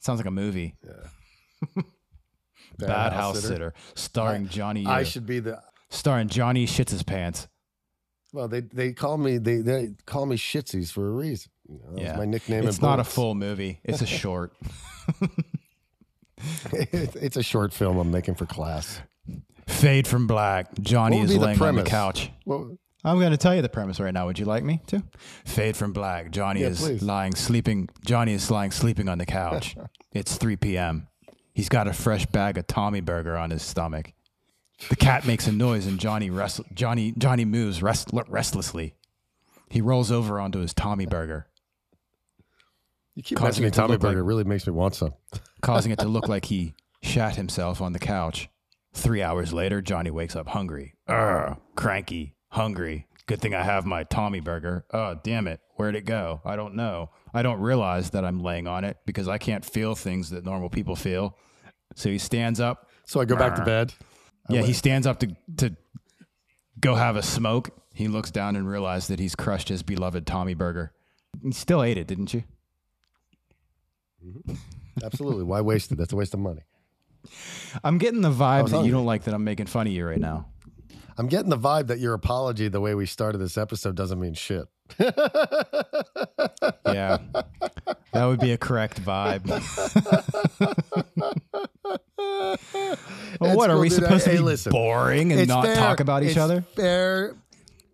[0.00, 0.76] Sounds like a movie.
[0.84, 1.82] Yeah.
[2.78, 3.72] Bad, house, sitter.
[3.94, 4.86] starring Jonny.
[4.86, 5.62] I should be the.
[5.88, 7.48] starring Jonny shits his pants.
[8.32, 11.50] Well, they they call me they they call me shitsies for a reason.
[11.68, 12.68] You know, Yeah, my nickname.
[12.68, 13.80] It's not a full movie.
[13.82, 14.52] It's a short.
[16.72, 19.00] it's a short film I'm making for class.
[19.66, 20.68] Fade from black.
[20.80, 22.30] Jonny is laying on the couch.
[23.06, 24.26] I'm going to tell you the premise right now.
[24.26, 25.02] Would you like me to?
[25.44, 26.30] Fade from black.
[26.32, 27.02] Jonny Yeah, is please.
[27.02, 27.88] lying sleeping.
[28.04, 29.76] Jonny is lying sleeping on the couch.
[30.12, 31.06] it's 3 p.m.
[31.54, 34.12] He's got a fresh bag of Tommy Burger on his stomach.
[34.90, 38.94] The cat makes a noise and Jonny rest, Jonny Jonny moves rest, restlessly.
[39.70, 41.46] He rolls over onto his Tommy Burger,
[43.14, 44.20] you keep Causing mentioning to Tommy like- Burger.
[44.20, 45.14] It really makes me want some.
[45.62, 48.50] causing it to look like he shat himself on the couch.
[48.92, 50.94] Three hours later, Jonny wakes up hungry.
[51.08, 53.06] Ugh, cranky, hungry.
[53.26, 54.84] Good thing I have my Tommy burger.
[54.92, 55.60] Oh, damn it.
[55.74, 56.40] Where'd it go?
[56.44, 57.10] I don't know.
[57.34, 60.70] I don't realize that I'm laying on it because I can't feel things that normal
[60.70, 61.36] people feel.
[61.94, 62.88] So he stands up.
[63.04, 63.92] So I go back to bed.
[64.48, 65.76] Yeah, he stands up to, to
[66.80, 67.70] go have a smoke.
[67.92, 70.92] He looks down and realizes that he's crushed his beloved Tommy burger.
[71.42, 72.44] You still ate it, didn't you?
[74.24, 74.54] Mm-hmm.
[75.02, 75.44] Absolutely.
[75.44, 75.98] Why waste it?
[75.98, 76.62] That's a waste of money.
[77.82, 80.18] I'm getting the vibe that you don't like that I'm making fun of you right
[80.20, 80.46] now.
[81.18, 84.34] I'm getting the vibe that your apology, the way we started this episode, doesn't mean
[84.34, 84.66] shit.
[86.86, 87.18] Yeah.
[88.12, 89.46] that would be a correct vibe.
[93.40, 94.72] well, what are we supposed Hey, to be listen.
[94.72, 96.62] boring and not fair- talk about each it's other?
[96.74, 97.36] Fair.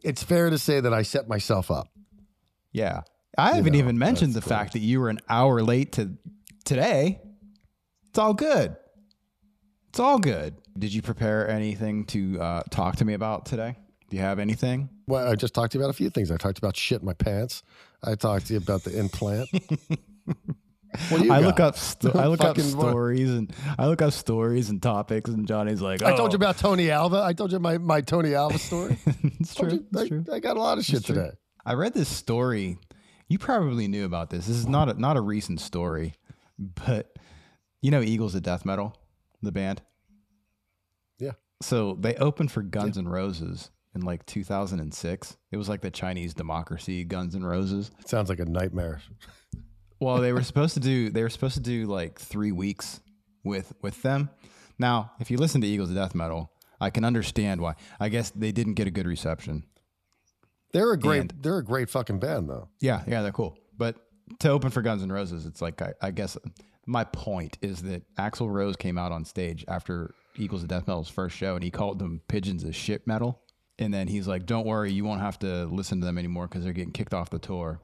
[0.03, 1.89] It's fair to say that I set myself up.
[2.73, 3.03] Yeah.
[3.39, 6.13] I haven't know, even mentioned the that's fact that you were an hour late to
[6.65, 7.21] today.
[8.11, 8.77] It's all good.
[9.89, 10.55] It's all good.
[10.79, 13.77] Did you prepare anything to uh, talk to me about today?
[14.09, 14.89] Do you have anything?
[15.07, 16.31] Well, I just talked to you about a few things.
[16.31, 17.63] I talked about shit in my pants.
[18.03, 19.49] I talked to you about the implant.
[21.11, 21.43] you I got?
[21.43, 22.65] look up sto- I look up what?
[22.67, 26.43] stories and I look up stories and topics and Jonny's like, I told you "Oh."
[26.43, 27.23] about Tony Alva.
[27.25, 28.99] I told you my, my Tony Alva story.
[29.41, 29.71] it's true.
[29.71, 30.25] you- It's I, true.
[30.33, 31.15] I got a lot of shit true.
[31.15, 31.31] today.
[31.65, 32.79] I read this story.
[33.29, 34.47] You probably knew about this.
[34.47, 36.15] This is not a, not a recent story,
[36.59, 37.17] but
[37.81, 38.95] you know Eagles of Death Metal,
[39.43, 39.81] the band.
[41.63, 41.69] Yeah.
[41.69, 45.37] So they opened for Guns N' Roses in like 2006.
[45.51, 47.91] It was like the Chinese democracy Guns N' Roses.
[48.01, 49.01] It sounds like a nightmare.
[50.01, 53.01] Well, they were supposed to do they were supposed to do like three weeks
[53.45, 54.31] with with them.
[54.77, 57.77] Now, if you listen to Eagles of Death Metal, I can understand why.
[58.01, 59.63] I guess they didn't get a good reception.
[60.73, 61.21] They're a great.
[61.21, 62.69] And- they're a great fucking band, though.
[62.81, 63.57] Yeah, yeah, they're cool.
[63.79, 63.95] But
[64.41, 66.37] to open for Guns N' Roses, it's like I, I guess
[66.85, 71.09] my point is that Axl Rose came out on stage after Eagles of Death Metal's
[71.09, 73.43] first show, and he called them pigeons of shit metal.
[73.79, 76.65] And then he's like, "Don't worry, you won't have to listen to them anymore because
[76.65, 77.81] they're getting kicked off the tour."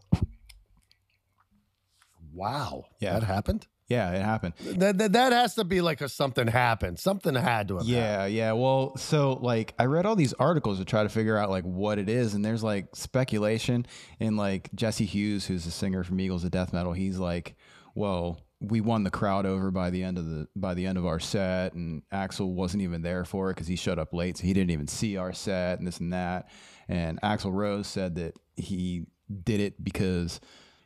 [2.32, 2.84] Wow.
[3.00, 3.14] Yeah.
[3.14, 3.66] That happened.
[3.88, 4.52] Yeah, it happened.
[4.60, 6.98] That, that, that has to be like a something happened.
[6.98, 7.88] Something had to have happened.
[7.88, 8.52] Yeah, yeah.
[8.52, 11.98] Well, so like I read all these articles to try to figure out like what
[11.98, 13.86] it is, and there's like speculation,
[14.20, 17.56] and like Jesse Hughes, who's a singer from Eagles of Death Metal, he's like,
[17.94, 21.06] well, we won the crowd over by the end of the by the end of
[21.06, 24.44] our set, and Axl wasn't even there for it because he showed up late, so
[24.44, 26.48] he didn't even see our set and this and that.
[26.88, 29.06] And Axl Rose said that he
[29.44, 30.40] did it because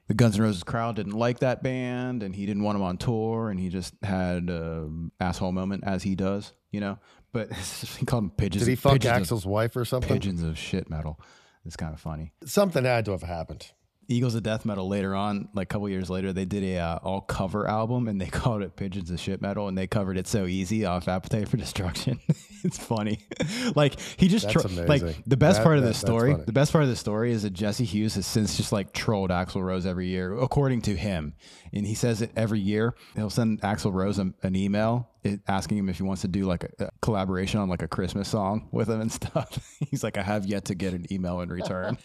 [0.09, 2.99] the Guns N' Roses crowd didn't like that band and he didn't want them on
[2.99, 6.99] tour and he just had an asshole moment as he does, you know.
[7.33, 7.53] But
[7.99, 8.65] he called them pigeons.
[8.65, 10.09] Did he fuck Axl's wife or something?
[10.09, 11.21] pigeons of shit metal.
[11.65, 12.33] It's kind of funny.
[12.45, 13.71] Something had to have happened.
[14.13, 16.99] Eagles of Death Metal later on, like a couple years later, they did a uh,
[17.03, 20.27] all cover album and they called it Pigeons of Shit Metal and they covered it
[20.27, 22.21] so easy off Appetite for Destruction.
[22.65, 23.21] it's funny.
[23.77, 26.35] like he just tro- like the best That- part of that- this story.
[26.35, 29.31] The best part of the story is that Jesse Hughes has since just like trolled
[29.31, 31.35] Axl Rose every year, according to him,
[31.73, 32.95] and he says it every year.
[33.15, 35.09] He'll send Axl Rose an, an email
[35.47, 38.29] asking him if he wants to do like a, a collaboration on like a Christmas
[38.29, 39.77] song with him and stuff.
[39.91, 41.97] He's like, I have yet to get an email in return.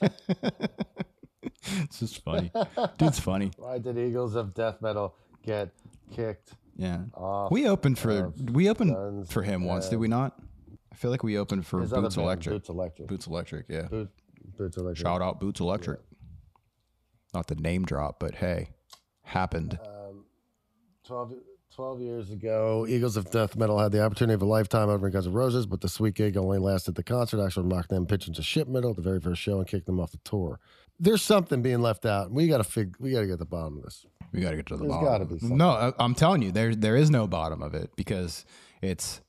[1.83, 2.51] it's just funny.
[2.97, 3.51] Dude's funny.
[3.57, 5.69] Why did Eagles of Death Metal get
[6.11, 6.53] kicked?
[6.75, 6.99] Yeah.
[7.51, 10.39] We opened for we opened Guns for him once, did we not?
[10.91, 12.53] I feel like we opened for Boots band, Electric.
[12.55, 13.07] Boots Electric.
[13.07, 13.83] Boots Electric, yeah.
[13.83, 14.09] Boot-
[14.57, 14.97] Boots Electric.
[15.05, 15.99] Shout out Boots Electric.
[17.33, 18.69] Not the name drop, but hey,
[19.23, 19.77] happened.
[19.85, 20.25] Um,
[21.05, 21.33] 12,
[21.75, 25.13] 12 years ago, Eagles of Death Metal had the opportunity of a lifetime over in
[25.13, 27.43] Guns N' Roses, but the sweet gig only lasted the concert.
[27.43, 29.99] Actually, knocked them pitch into ship metal at the very first show and kicked them
[29.99, 30.59] off the tour.
[30.99, 32.31] There's something being left out.
[32.31, 34.05] We got to fig- We got to get to the bottom of this.
[34.33, 35.05] We got to get to the There's bottom.
[35.07, 35.57] gotta be something.
[35.57, 38.45] No, I, I'm telling you, there there is no bottom of it because
[38.81, 39.21] it's.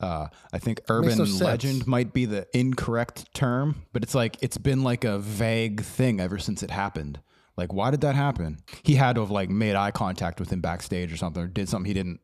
[0.00, 1.40] Uh, I think urban no sense.
[1.40, 6.20] legend might be the incorrect term, but it's like it's been like a vague thing
[6.20, 7.20] ever since it happened.
[7.56, 8.58] Like, why did that happen?
[8.82, 11.68] He had to have like made eye contact with him backstage or something, or did
[11.68, 12.20] something he didn't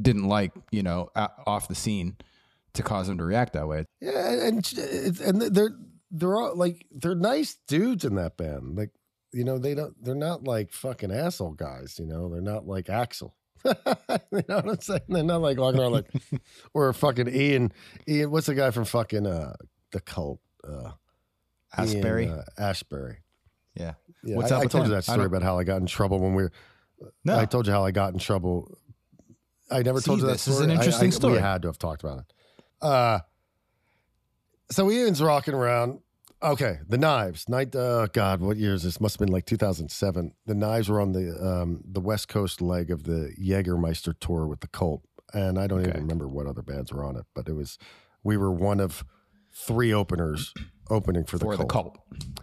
[0.00, 2.16] didn't like, you know, off the scene
[2.74, 3.86] to cause him to react that way.
[4.00, 4.72] Yeah, and
[5.24, 5.70] and they're
[6.10, 8.76] they're all like they're nice dudes in that band.
[8.76, 8.90] Like
[9.32, 11.98] you know they don't they're not like fucking asshole guys.
[11.98, 13.32] You know they're not like Axl.
[13.64, 15.00] you know what I'm saying?
[15.08, 16.06] They're not like walking around like
[16.74, 17.72] or fucking Ian.
[18.08, 19.54] Ian, what's the guy from fucking uh
[19.92, 20.40] the cult?
[20.66, 20.92] Uh,
[21.76, 23.16] Asbury, Ian, uh, Astbury.
[23.74, 23.94] yeah.
[24.24, 26.18] Yeah, What's I, up I told you that story about how I got in trouble
[26.18, 26.52] when we were.
[27.24, 28.76] No, I told you how I got in trouble.
[29.70, 30.64] I never told See, you that this is story.
[30.64, 31.32] an I- interesting I- story.
[31.34, 32.32] We had to have talked about it.
[32.80, 33.20] Uh,
[34.70, 36.00] so Ian's rocking around.
[36.42, 37.48] Okay, the knives.
[37.48, 37.74] Night.
[37.74, 39.00] Uh, God, what year is this?
[39.00, 40.32] Must have been like 2007.
[40.44, 44.60] The knives were on the um, the West Coast leg of the Jägermeister tour with
[44.60, 45.02] the Cult,
[45.32, 45.88] and I don't Okay.
[45.88, 47.78] even remember what other bands were on it, but it was
[48.22, 49.02] we were one of
[49.54, 50.52] three openers
[50.90, 51.98] opening for the for the Cult cult.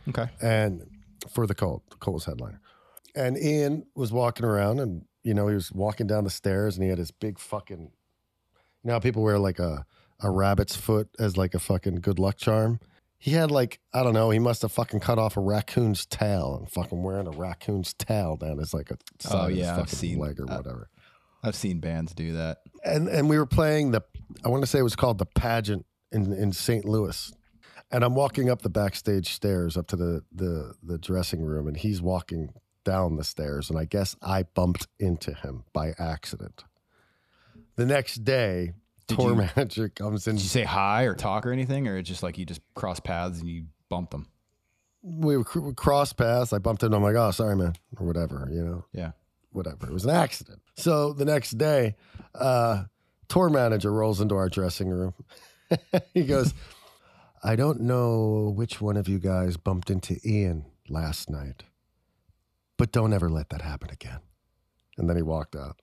[0.10, 0.28] Okay.
[0.42, 0.82] and
[1.30, 2.60] for the Cult, the Cult was headliner.
[3.16, 6.84] And Ian was walking around, and you know he was walking down the stairs, and
[6.84, 7.92] he had his big fucking.
[8.84, 9.86] You know people wear like a
[10.24, 12.80] a rabbit's foot as like a fucking good luck charm.
[13.20, 14.30] He had like I don't know.
[14.32, 18.36] He must have fucking cut off a raccoon's tail and fucking wearing a raccoon's tail
[18.38, 20.46] down his like a oh, side Oh, of his yeah, I've fucking seen leg or
[20.46, 20.90] whatever.
[21.44, 22.60] I've seen bands do that.
[22.84, 24.02] and and we were playing the
[24.44, 26.86] I want to say it was called the pageant in in St.
[26.86, 27.32] Louis.
[27.92, 31.78] And I'm walking up the backstage stairs up to the the the dressing room and
[31.78, 32.50] he's walking
[32.84, 36.66] down the stairs and I guess I bumped into him by accident.
[37.76, 38.74] The next day,
[39.16, 40.36] tour you- manager comes in.
[40.36, 43.00] Did you say hi or talk or anything, or it's just like you just cross
[43.00, 44.28] paths and you bumped them?
[45.02, 46.54] We were cross paths.
[46.54, 47.04] I bumped into him.
[47.04, 48.86] I'm like, oh, sorry, man, or whatever, you know.
[48.94, 49.12] Yeah.
[49.52, 49.88] whatever.
[49.88, 50.62] It was an accident.
[50.78, 51.96] So the next day,
[52.34, 52.86] uh,
[53.28, 55.14] tour manager rolls into our dressing room.
[56.14, 56.54] he goes,
[57.44, 61.64] I don't know which one of you guys bumped into Ian last night,
[62.78, 64.20] but don't ever let that happen again.
[64.98, 65.80] And then he walked out.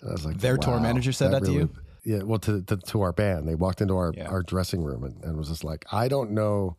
[0.00, 1.70] And I was like, Their tour manager said that to you?
[2.08, 3.46] Yeah, well, to, to, to our band.
[3.46, 4.28] They walked into our, Yeah.
[4.28, 6.76] our dressing room and, and was just like, I don't know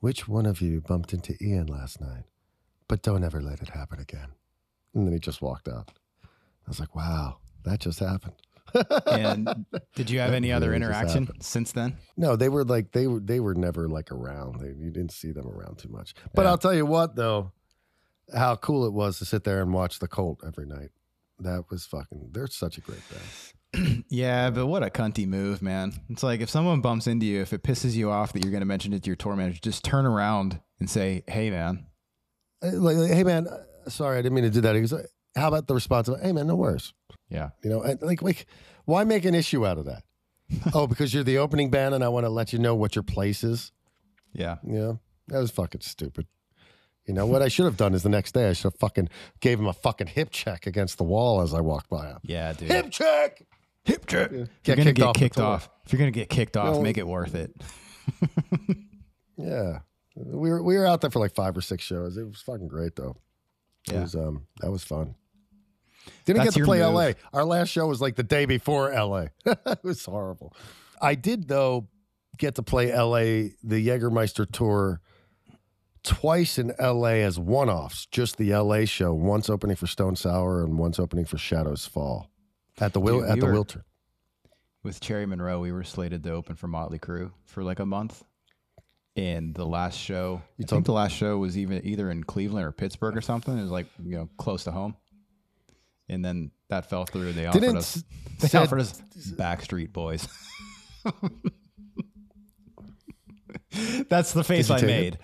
[0.00, 2.24] which one of you bumped into Ian last night,
[2.86, 4.28] but don't ever let it happen again.
[4.94, 5.92] And then he just walked out.
[6.24, 8.34] I was like, wow, that just happened.
[9.06, 11.96] And did you have That any other really interaction since then?
[12.18, 14.60] No, they were like they were they were never like around.
[14.60, 16.14] They, you didn't see them around too much.
[16.34, 16.50] But Yeah.
[16.50, 17.52] I'll tell you what though,
[18.34, 20.90] how cool it was to sit there and watch the Cult every night.
[21.38, 22.30] That was fucking.
[22.32, 23.22] They're such a great band.
[24.08, 25.92] Yeah, but what a cunty move, man.
[26.08, 28.60] It's like if someone bumps into you, if it pisses you off that you're going
[28.60, 31.86] to mention it to your tour manager, just turn around and say, "Hey, man."
[32.62, 34.74] Uh, Like, like, hey man, uh, sorry, I didn't mean to do that.
[34.74, 34.94] He goes,
[35.36, 36.92] how about the response of, hey man, no worries.
[37.28, 37.50] Yeah.
[37.62, 38.46] You know, and like like
[38.84, 40.02] why make an issue out of that?
[40.74, 43.02] oh, because you're the opening band and I want to let you know what your
[43.02, 43.72] place is.
[44.32, 44.56] Yeah.
[44.64, 46.26] You know, that was fucking stupid.
[47.06, 49.08] You know, what I should have done is the next day I should have fucking
[49.40, 52.18] gave him a fucking hip check against the wall as I walked by him.
[52.22, 52.68] Yeah, dude.
[52.70, 53.42] Hip check.
[53.86, 54.30] Hip check.
[54.30, 56.28] If you're Get going to kicked get off kicked off, if you're going to get
[56.28, 57.54] kicked off, make it worth it.
[59.38, 59.80] Yeah.
[60.16, 62.16] We were we were out there for like five or six shows.
[62.16, 63.16] It was fucking great though.
[63.88, 64.00] It Yeah.
[64.02, 65.14] was um that was fun.
[66.24, 66.94] Didn't That's get to play move.
[66.94, 67.10] LA.
[67.34, 69.26] Our last show was like the day before LA.
[69.44, 70.54] it was horrible.
[71.02, 71.88] I did though
[72.38, 75.00] get to play LA the Jägermeister tour
[76.02, 80.78] twice in LA as one-offs, just the LA show, once opening for Stone Sour and
[80.78, 82.30] once opening for Shadows Fall
[82.78, 83.82] at the will Dude, at we the were- Wiltern.
[84.82, 88.22] With Cherry Monroe, we were slated to open for Motley Crue for like a month.
[89.16, 92.66] And the last show, I told- think the last show was even either in Cleveland
[92.66, 93.56] or Pittsburgh or something.
[93.58, 94.94] It was like you know close to home.
[96.08, 97.32] And then that fell through.
[97.32, 98.04] They offered Didn't us.
[98.38, 99.00] They said- offered us
[99.32, 100.28] Backstreet Boys.
[104.08, 105.18] That's the face I made.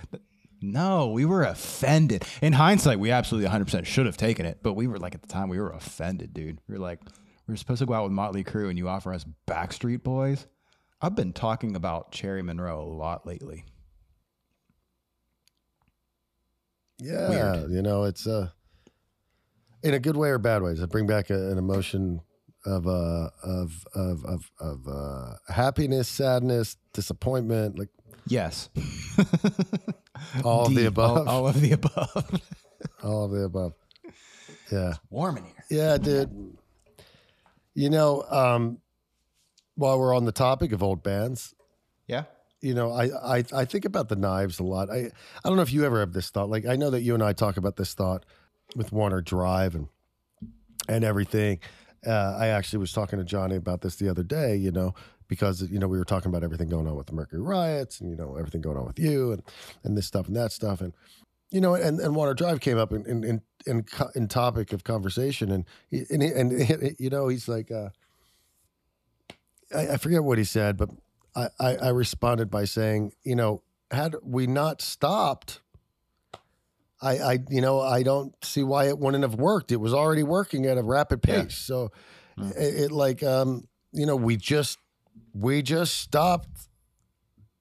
[0.60, 2.24] No, we were offended.
[2.40, 5.28] In hindsight, we absolutely 100% should have taken it, but we were like at the
[5.28, 6.58] time we were offended, dude.
[6.68, 7.00] We were like,
[7.46, 10.46] we were supposed to go out with Motley Crue, and you offer us Backstreet Boys.
[11.00, 13.64] I've been talking about Cherry Monroe a lot lately.
[16.98, 18.50] Yeah, you know, it's uh
[19.83, 20.70] in a good way or bad way.
[20.72, 22.20] Does it bring back a, an emotion
[22.64, 27.88] of uh of of of of uh happiness, sadness, disappointment, like
[28.26, 28.68] Yes.
[30.44, 31.26] all of the above.
[31.26, 32.40] All, all of the above.
[33.02, 33.74] all of the above.
[34.70, 34.94] Yeah.
[35.11, 35.55] Warm in here.
[35.68, 36.57] Yeah, dude.
[37.74, 38.78] You know, um,
[39.74, 41.54] while we're on the topic of old bands,
[42.06, 42.24] Yeah.
[42.61, 44.90] you know, I, I I think about the knives a lot.
[44.90, 45.11] I
[45.42, 46.50] I don't know if you ever have this thought.
[46.50, 48.24] Like I know that you and I talk about this thought
[48.76, 49.88] with Warner Drive and
[50.88, 51.61] and everything.
[52.06, 54.56] Uh, I actually was talking to Jonny about this the other day.
[54.56, 54.94] You know,
[55.28, 58.11] because you know we were talking about everything going on with the Mercury riots and
[58.11, 59.42] you know everything going on with you and
[59.85, 60.92] and this stuff and that stuff and
[61.52, 63.84] you know and and Warner Drive came up in in in in,
[64.14, 67.70] in topic of conversation and he, and he, and you know he's like.
[67.70, 67.90] Uh,
[69.74, 70.90] I, I forget what he said, but
[71.34, 75.60] I, I, I responded by saying, you know, had we not stopped,
[77.00, 79.72] I, I, you know, I don't see why it wouldn't have worked.
[79.72, 81.44] It was already working at a rapid Yeah.
[81.44, 81.56] pace.
[81.56, 81.90] So
[82.38, 84.78] it, it like, um, you know, we just,
[85.32, 86.68] we just stopped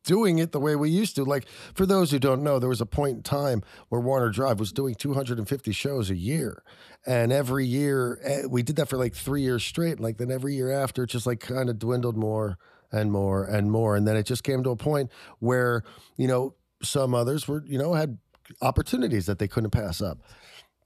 [0.04, 1.24] doing it the way we used to.
[1.24, 4.60] Like for those who don't know, there was a point in time where Warner Drive
[4.60, 6.64] was doing 250 shows a year.
[7.06, 10.00] And every year eh, we did that for like three years straight.
[10.00, 12.58] Like then every year after, it just like kind of dwindled more
[12.92, 13.96] and more and more.
[13.96, 15.84] And then it just came to a point where,
[16.18, 18.18] you know, some others were, you know, had
[18.62, 20.20] opportunities that they couldn't pass up.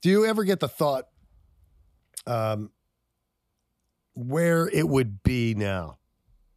[0.02, 1.08] Do you ever get the thought
[2.26, 2.70] um,
[4.14, 5.98] where it would be now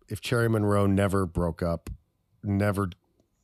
[0.07, 1.89] if Cherry Monroe never broke up,
[2.43, 2.89] never,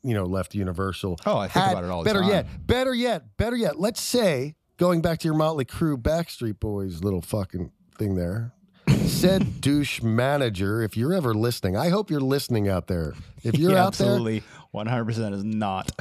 [0.04, 1.20] you know, left Universal?
[1.26, 2.30] Oh, I think had- about it all the better time.
[2.30, 3.80] yet, better yet, better yet.
[3.80, 8.52] Let's say going back to your Motley Crue Backstreet Boys little fucking thing there.
[9.06, 13.14] Said douche manager, if you're ever listening, I hope you're listening out there.
[13.44, 15.92] If you're He out there, absolutely 100% is not.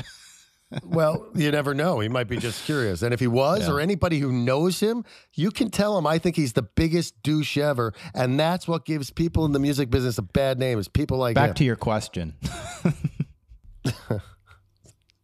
[0.83, 2.01] Well, you never know.
[2.01, 3.03] He might be just curious.
[3.03, 3.75] And if he was, Yeah.
[3.75, 7.57] or anybody who knows him, you can tell him I think he's the biggest douche
[7.57, 7.93] ever.
[8.15, 11.35] And that's what gives people in the music business a bad name is people like
[11.35, 11.55] Back him.
[11.57, 12.35] to your question.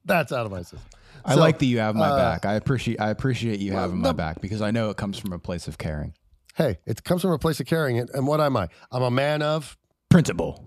[0.04, 0.80] that's out of my system.
[1.24, 2.46] I So, like that you have my uh, back.
[2.46, 5.18] I appreciate I appreciate you well, having my no- back because I know it comes
[5.18, 6.14] from a place of caring.
[6.54, 7.96] Hey, it comes from a place of caring.
[7.96, 8.10] it.
[8.14, 8.68] And what am I?
[8.90, 9.76] I'm a man of
[10.08, 10.64] Principle.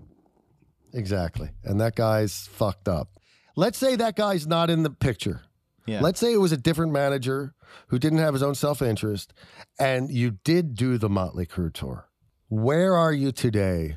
[0.92, 1.50] Exactly.
[1.64, 3.08] And that guy's fucked up.
[3.56, 5.42] Let's say that guy's not in the picture.
[5.86, 6.00] Yeah.
[6.00, 7.54] Let's say it was a different manager
[7.88, 9.34] who didn't have his own self interest
[9.78, 12.08] and you did do the Motley Crue tour.
[12.48, 13.96] Where are you today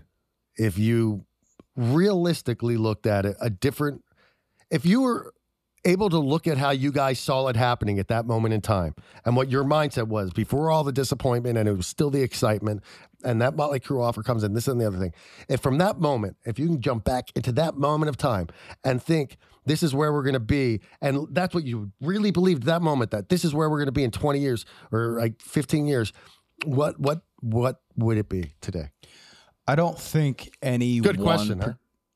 [0.58, 1.26] if you
[1.76, 4.04] realistically looked at it a different,
[4.70, 5.34] if you were
[5.86, 8.94] able to look at how you guys saw it happening at that moment in time
[9.24, 12.84] and what your mindset was before all the disappointment and it was still the excitement
[13.24, 15.14] and that Motley Crue offer comes in, this and the other thing.
[15.50, 18.48] If from that moment, if you can jump back into that moment of time
[18.84, 22.64] and think this is where we're going to be, and that's what you really believed
[22.64, 25.42] that moment that this is where we're going to be in 20 years or like
[25.42, 26.14] 15 years,
[26.66, 28.90] what what what would it be today?
[29.68, 31.74] I don't think any Good question, per- huh?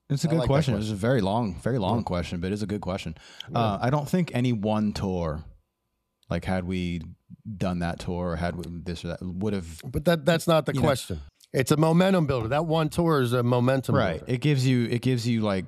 [0.09, 0.75] It's a good like that question.
[0.75, 3.15] It's a very long, very long question, but it's a good question.
[3.53, 5.43] Uh, I don't think any one tour,
[6.31, 7.01] like had we
[7.57, 10.65] done that tour or had we this or that, would have But that that's not
[10.65, 11.21] the You know- question.
[11.53, 12.47] It's a momentum builder.
[12.47, 14.19] That one tour is a momentum right.
[14.19, 14.33] builder.
[14.33, 15.65] It gives you it gives you like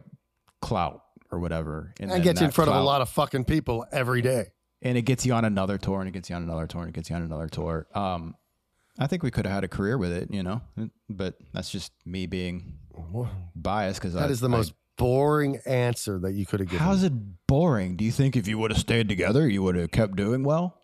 [0.61, 3.85] clout or whatever, And then gets you in front of a lot of fucking people
[3.91, 4.47] every day.
[4.81, 6.89] and it gets you on another tour and it gets you on another tour and
[6.89, 7.87] it gets you on another tour.
[7.95, 8.35] Um,
[8.99, 10.61] I think we could have had a career with it, you know,
[11.09, 12.77] but that's just me being
[13.55, 16.85] biased because That is the most boring answer that you could have given.
[16.85, 17.13] How's it
[17.47, 17.95] boring?
[17.95, 20.79] Do you think if you would have stayed together, you would have kept doing well?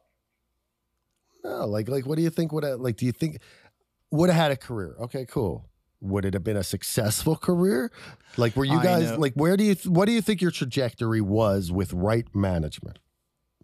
[1.44, 3.40] No, like like what do you think would have like do you think
[4.12, 4.96] would have had a career?
[5.00, 5.70] Okay, cool.
[6.02, 7.92] Would it have been a successful career?
[8.38, 9.18] Like were you I guys know.
[9.18, 13.00] like where do you what do you think your trajectory was with right management?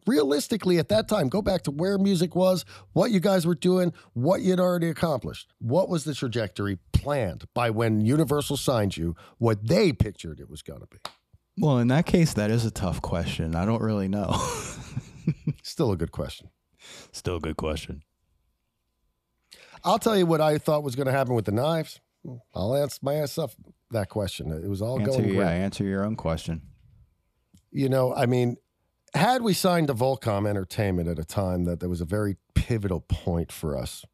[0.08, 2.63] Realistically at that time, go back to where music was,
[2.94, 5.52] what you guys were doing, what you'd already accomplished.
[5.60, 10.62] What was the trajectory planned by when Universal signed you, what they pictured it was
[10.62, 10.98] going to be?
[11.58, 13.56] Well, in that case, that is a tough question.
[13.56, 14.36] I don't really know.
[15.63, 16.50] Still a good question.
[17.12, 18.03] Still a good question.
[19.84, 21.99] I'll tell you what I thought was going to happen with the knives.
[22.53, 23.51] I'll answer my ass up
[23.91, 24.51] that question.
[24.51, 25.47] It was all Answer, going yeah, great.
[25.47, 26.62] answer your own question.
[27.72, 28.58] You know, I mean,
[29.16, 32.99] had we signed to Volcom Entertainment at a time that there was a very pivotal
[32.99, 34.05] point for us,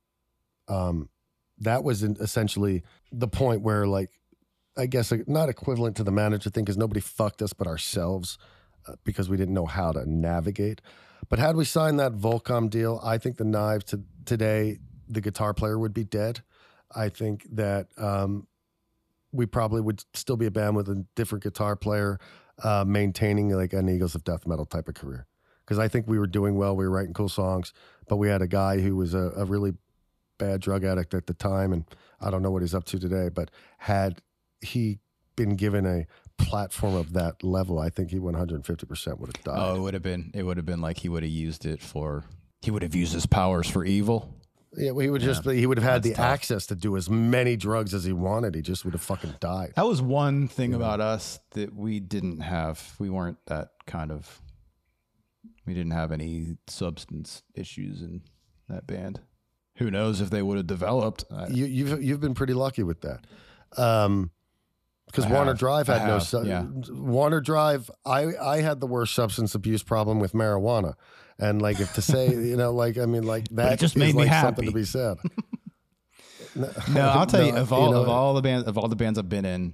[0.68, 1.10] um,
[1.58, 4.12] that was essentially the point where, like,
[4.78, 8.38] I guess not equivalent to the manager thing because nobody fucked us but ourselves
[8.88, 10.82] uh, because we didn't know how to navigate.
[11.30, 15.54] But had we signed that Volcom deal, I think the knives to today, the guitar
[15.54, 16.42] player would be dead.
[16.94, 18.48] I think that um,
[19.32, 22.20] we probably would still be a band with a different guitar player,
[22.64, 25.28] uh, maintaining like an Eagles of Death Metal type of career.
[25.66, 27.74] Because I think we were doing well, we were writing cool songs,
[28.08, 29.74] but we had a guy who was a, a really
[30.38, 31.86] bad drug addict at the time, and
[32.20, 33.30] I don't know what he's up to today.
[33.30, 34.22] But had
[34.60, 35.00] he
[35.36, 36.08] been given a
[36.38, 39.58] platform of that level, I think he 150 percent would have died.
[39.58, 40.32] Oh, it would have been.
[40.34, 42.26] It would have been like he would have used it for.
[42.62, 44.41] He would have used his powers for evil.
[44.78, 46.26] Yeah, well, he would just he would have had That's the tough.
[46.34, 48.56] access to do as many drugs as he wanted.
[48.56, 49.74] He just would have fucking died.
[49.76, 52.96] That was one thing about us that we didn't have.
[52.98, 54.42] We weren't that kind of.
[55.66, 58.22] We didn't have any substance issues in
[58.70, 59.20] that band.
[59.76, 61.26] Who knows if they would have developed?
[61.32, 63.26] I, You, you've you've been pretty lucky with that,
[63.78, 64.32] um,
[65.08, 65.60] because I Warner have.
[65.60, 66.14] Drive I had no.
[66.14, 66.66] have, Su- yeah.
[66.92, 70.94] Warner Drive, I I had the worst substance abuse problem with marijuana,
[71.42, 74.24] and like if to say you know like I mean like that just made me
[74.26, 74.80] like something to happy.
[74.80, 75.18] be said.
[76.56, 78.96] no, I'll tell you, of all you know- of all the bands of all the
[78.96, 79.74] bands I've been in,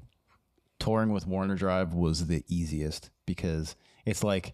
[0.79, 4.53] touring with Warner Drive was the easiest because it's like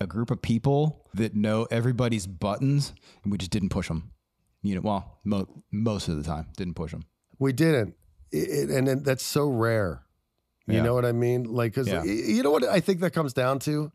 [0.00, 2.92] a group of people that know everybody's buttons,
[3.22, 4.12] and we just didn't push them.
[4.62, 7.04] You know, well, mo- most of the time didn't push them.
[7.38, 7.94] We didn't,
[8.30, 10.02] It- and then that's so rare.
[10.66, 10.82] You Yeah.
[10.82, 11.44] know what I mean?
[11.44, 12.04] Like, because Yeah.
[12.04, 13.90] you know what I think that comes down to.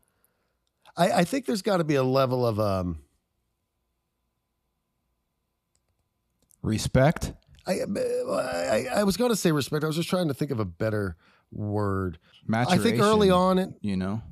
[0.96, 3.00] I, I think there's got to be a level of um.
[6.62, 7.32] Respect.
[7.66, 9.84] I I, I was going to say respect.
[9.84, 11.16] I was just trying to think of a better
[11.52, 12.18] word.
[12.50, 14.22] I think early on, it, you know,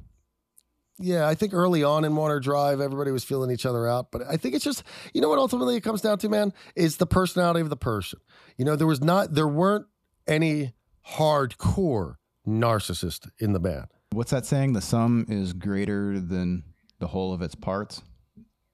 [0.98, 4.10] yeah, I think early on in Warner Drive, everybody was feeling each other out.
[4.12, 4.82] But I think it's just,
[5.12, 8.20] you know what ultimately it comes down to, man, is the personality of the person.
[8.56, 9.86] You know, there was not, there weren't
[10.26, 10.72] any
[11.16, 13.86] hardcore narcissist in the band.
[14.12, 14.72] What's that saying?
[14.74, 16.64] The sum is greater than
[16.98, 18.02] the whole of its parts.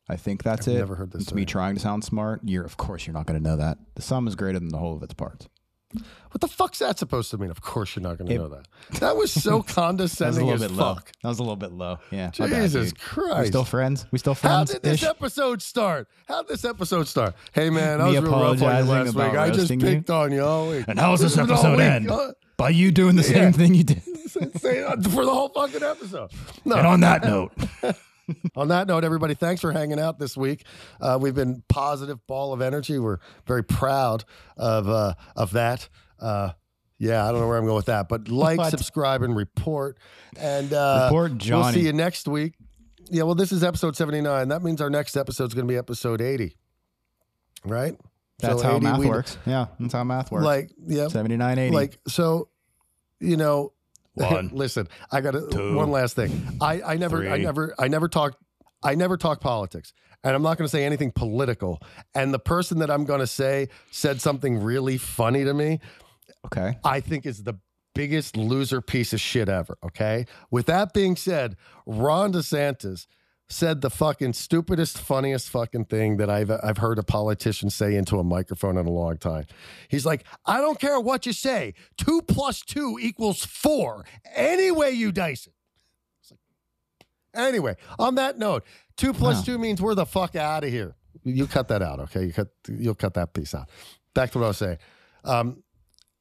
[0.09, 0.78] I think that's I've it.
[0.78, 2.41] never heard this It's me trying to sound smart.
[2.45, 3.78] You're, of course, you're not going to know that.
[3.95, 5.49] The sum is greater than the whole of its parts.
[5.95, 7.51] What the fuck's that supposed to mean?
[7.51, 8.66] Of course, you're not going to know that.
[9.01, 10.95] That was so That was a condescending little bit low.
[10.95, 11.12] fuck.
[11.22, 11.99] That was a little bit low.
[12.11, 12.30] Yeah.
[12.39, 13.01] bad, Jesus dude.
[13.01, 13.41] Christ.
[13.41, 14.07] We still friends?
[14.11, 14.70] We still friends?
[14.70, 16.09] How did this episode start?
[16.26, 17.34] How did this episode start?
[17.53, 19.24] Hey man, I was real rough on you last week.
[19.24, 19.86] I just roasting you?
[19.86, 20.84] picked on you all week.
[20.89, 22.11] And how does this episode end?
[22.59, 23.50] By you doing the same Yeah.
[23.52, 24.02] thing you did.
[24.30, 26.30] for the whole fucking episode.
[26.66, 26.76] No.
[26.76, 27.52] And on that note,
[28.56, 30.66] On that note, everybody, thanks for hanging out this week.
[31.00, 32.98] Uh, we've been positive ball of energy.
[32.98, 34.24] We're very proud
[34.59, 35.88] of uh, of that.
[36.20, 36.50] Uh,
[36.98, 38.70] yeah, I don't know where I'm going with that, but like, What?
[38.70, 39.96] subscribe, and report.
[40.38, 42.54] And uh, Report We'll see you next week.
[43.11, 44.48] Yeah, well, this is episode 79.
[44.48, 46.54] That means our next episode is going to be episode 80,
[47.64, 47.98] right?
[48.39, 49.39] That's So how 80, math we- works.
[49.47, 50.45] Yeah, that's how math works.
[50.45, 51.74] Like, yeah, 79, 80.
[51.74, 52.49] like so.
[53.20, 53.72] You know,
[54.14, 56.57] One, listen, I got one last thing.
[56.61, 58.36] I I never I never I never talk
[58.82, 59.93] I never talk politics.
[60.24, 61.80] And I'm not going to say anything political.
[62.14, 65.78] And the person that I'm going to say said something really funny to me,
[66.47, 66.78] okay.
[66.84, 67.55] I think is the
[67.95, 69.78] biggest loser piece of shit ever.
[69.84, 70.26] Okay.
[70.51, 73.07] With that being said, Ron DeSantis
[73.51, 78.18] said the fucking stupidest, funniest fucking thing that I've I've heard a politician say into
[78.18, 79.46] a microphone in a long time.
[79.88, 81.74] He's like, I don't care what you say.
[81.96, 84.05] Two plus two equals four.
[84.34, 85.53] Any way you dice it.
[86.30, 86.38] Like-
[87.34, 88.64] Anyway, on that note,
[88.96, 89.42] two plus Wow.
[89.44, 90.94] two means we're the fuck out of here.
[91.24, 92.24] You cut that out, okay?
[92.24, 93.68] You cut you'll cut that piece out.
[94.14, 94.78] Back to what I was saying.
[95.24, 95.62] Um,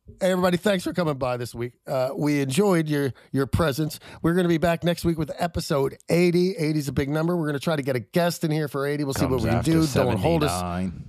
[0.08, 1.74] Hey everybody, thanks for coming by this week.
[1.86, 4.00] Uh, we enjoyed your your presence.
[4.22, 6.56] We're going to be back next week with episode 80.
[6.56, 7.36] 80 is a big number.
[7.36, 9.04] We're going to try to get a guest in here for 80.
[9.04, 9.86] We'll see what we can do.
[9.86, 10.60] Don't hold us.
[10.60, 11.04] 79.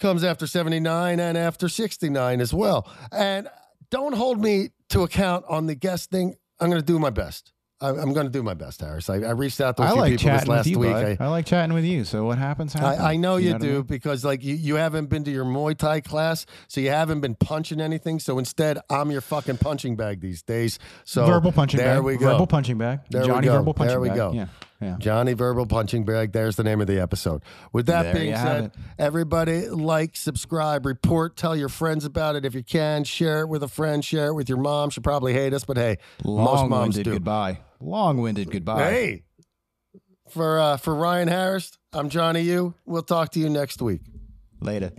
[0.00, 2.90] Comes after 79 and after 69 as well.
[3.12, 3.46] And
[3.90, 6.36] don't hold me to account on the guest thing.
[6.58, 7.52] I'm going to do my best.
[7.80, 9.08] I'm going to do my best, Harris.
[9.08, 10.90] I, I reached out to a I few like people this last you, week.
[10.90, 12.04] I- I, like chatting with you.
[12.04, 12.72] So what happens?
[12.72, 13.00] happens.
[13.00, 13.82] I, I know you, what I do mean?
[13.82, 17.36] because like you, you haven't been to your Muay Thai class, so you haven't been
[17.36, 18.18] punching anything.
[18.18, 20.78] So instead, I'm your fucking punching bag these days.
[21.04, 21.86] So verbal punching bag.
[21.86, 22.04] there bag.
[22.04, 22.30] we go.
[22.32, 23.00] Verbal punching bag.
[23.10, 23.52] There we Jonny go.
[23.58, 24.16] verbal punching There we bag.
[24.16, 24.32] go.
[24.32, 24.46] Yeah.
[24.80, 24.94] Yeah.
[25.00, 26.30] Jonny Verbal Punching Bag.
[26.30, 27.42] There's the name of the episode.
[27.72, 28.72] With that There being said, it.
[28.96, 33.02] everybody like, subscribe, report, tell your friends about it if you can.
[33.02, 34.04] Share it with a friend.
[34.04, 34.90] Share it with your mom.
[34.90, 37.02] She'll probably hate us, but hey, most moms do.
[37.10, 37.58] goodbye.
[37.80, 38.90] Long-winded goodbye.
[38.90, 39.22] Hey,
[40.28, 42.40] for uh, for Ryan Harris, I'm Jonny.
[42.42, 42.74] You.
[42.86, 44.02] We'll talk to you next week.
[44.60, 44.92] Later.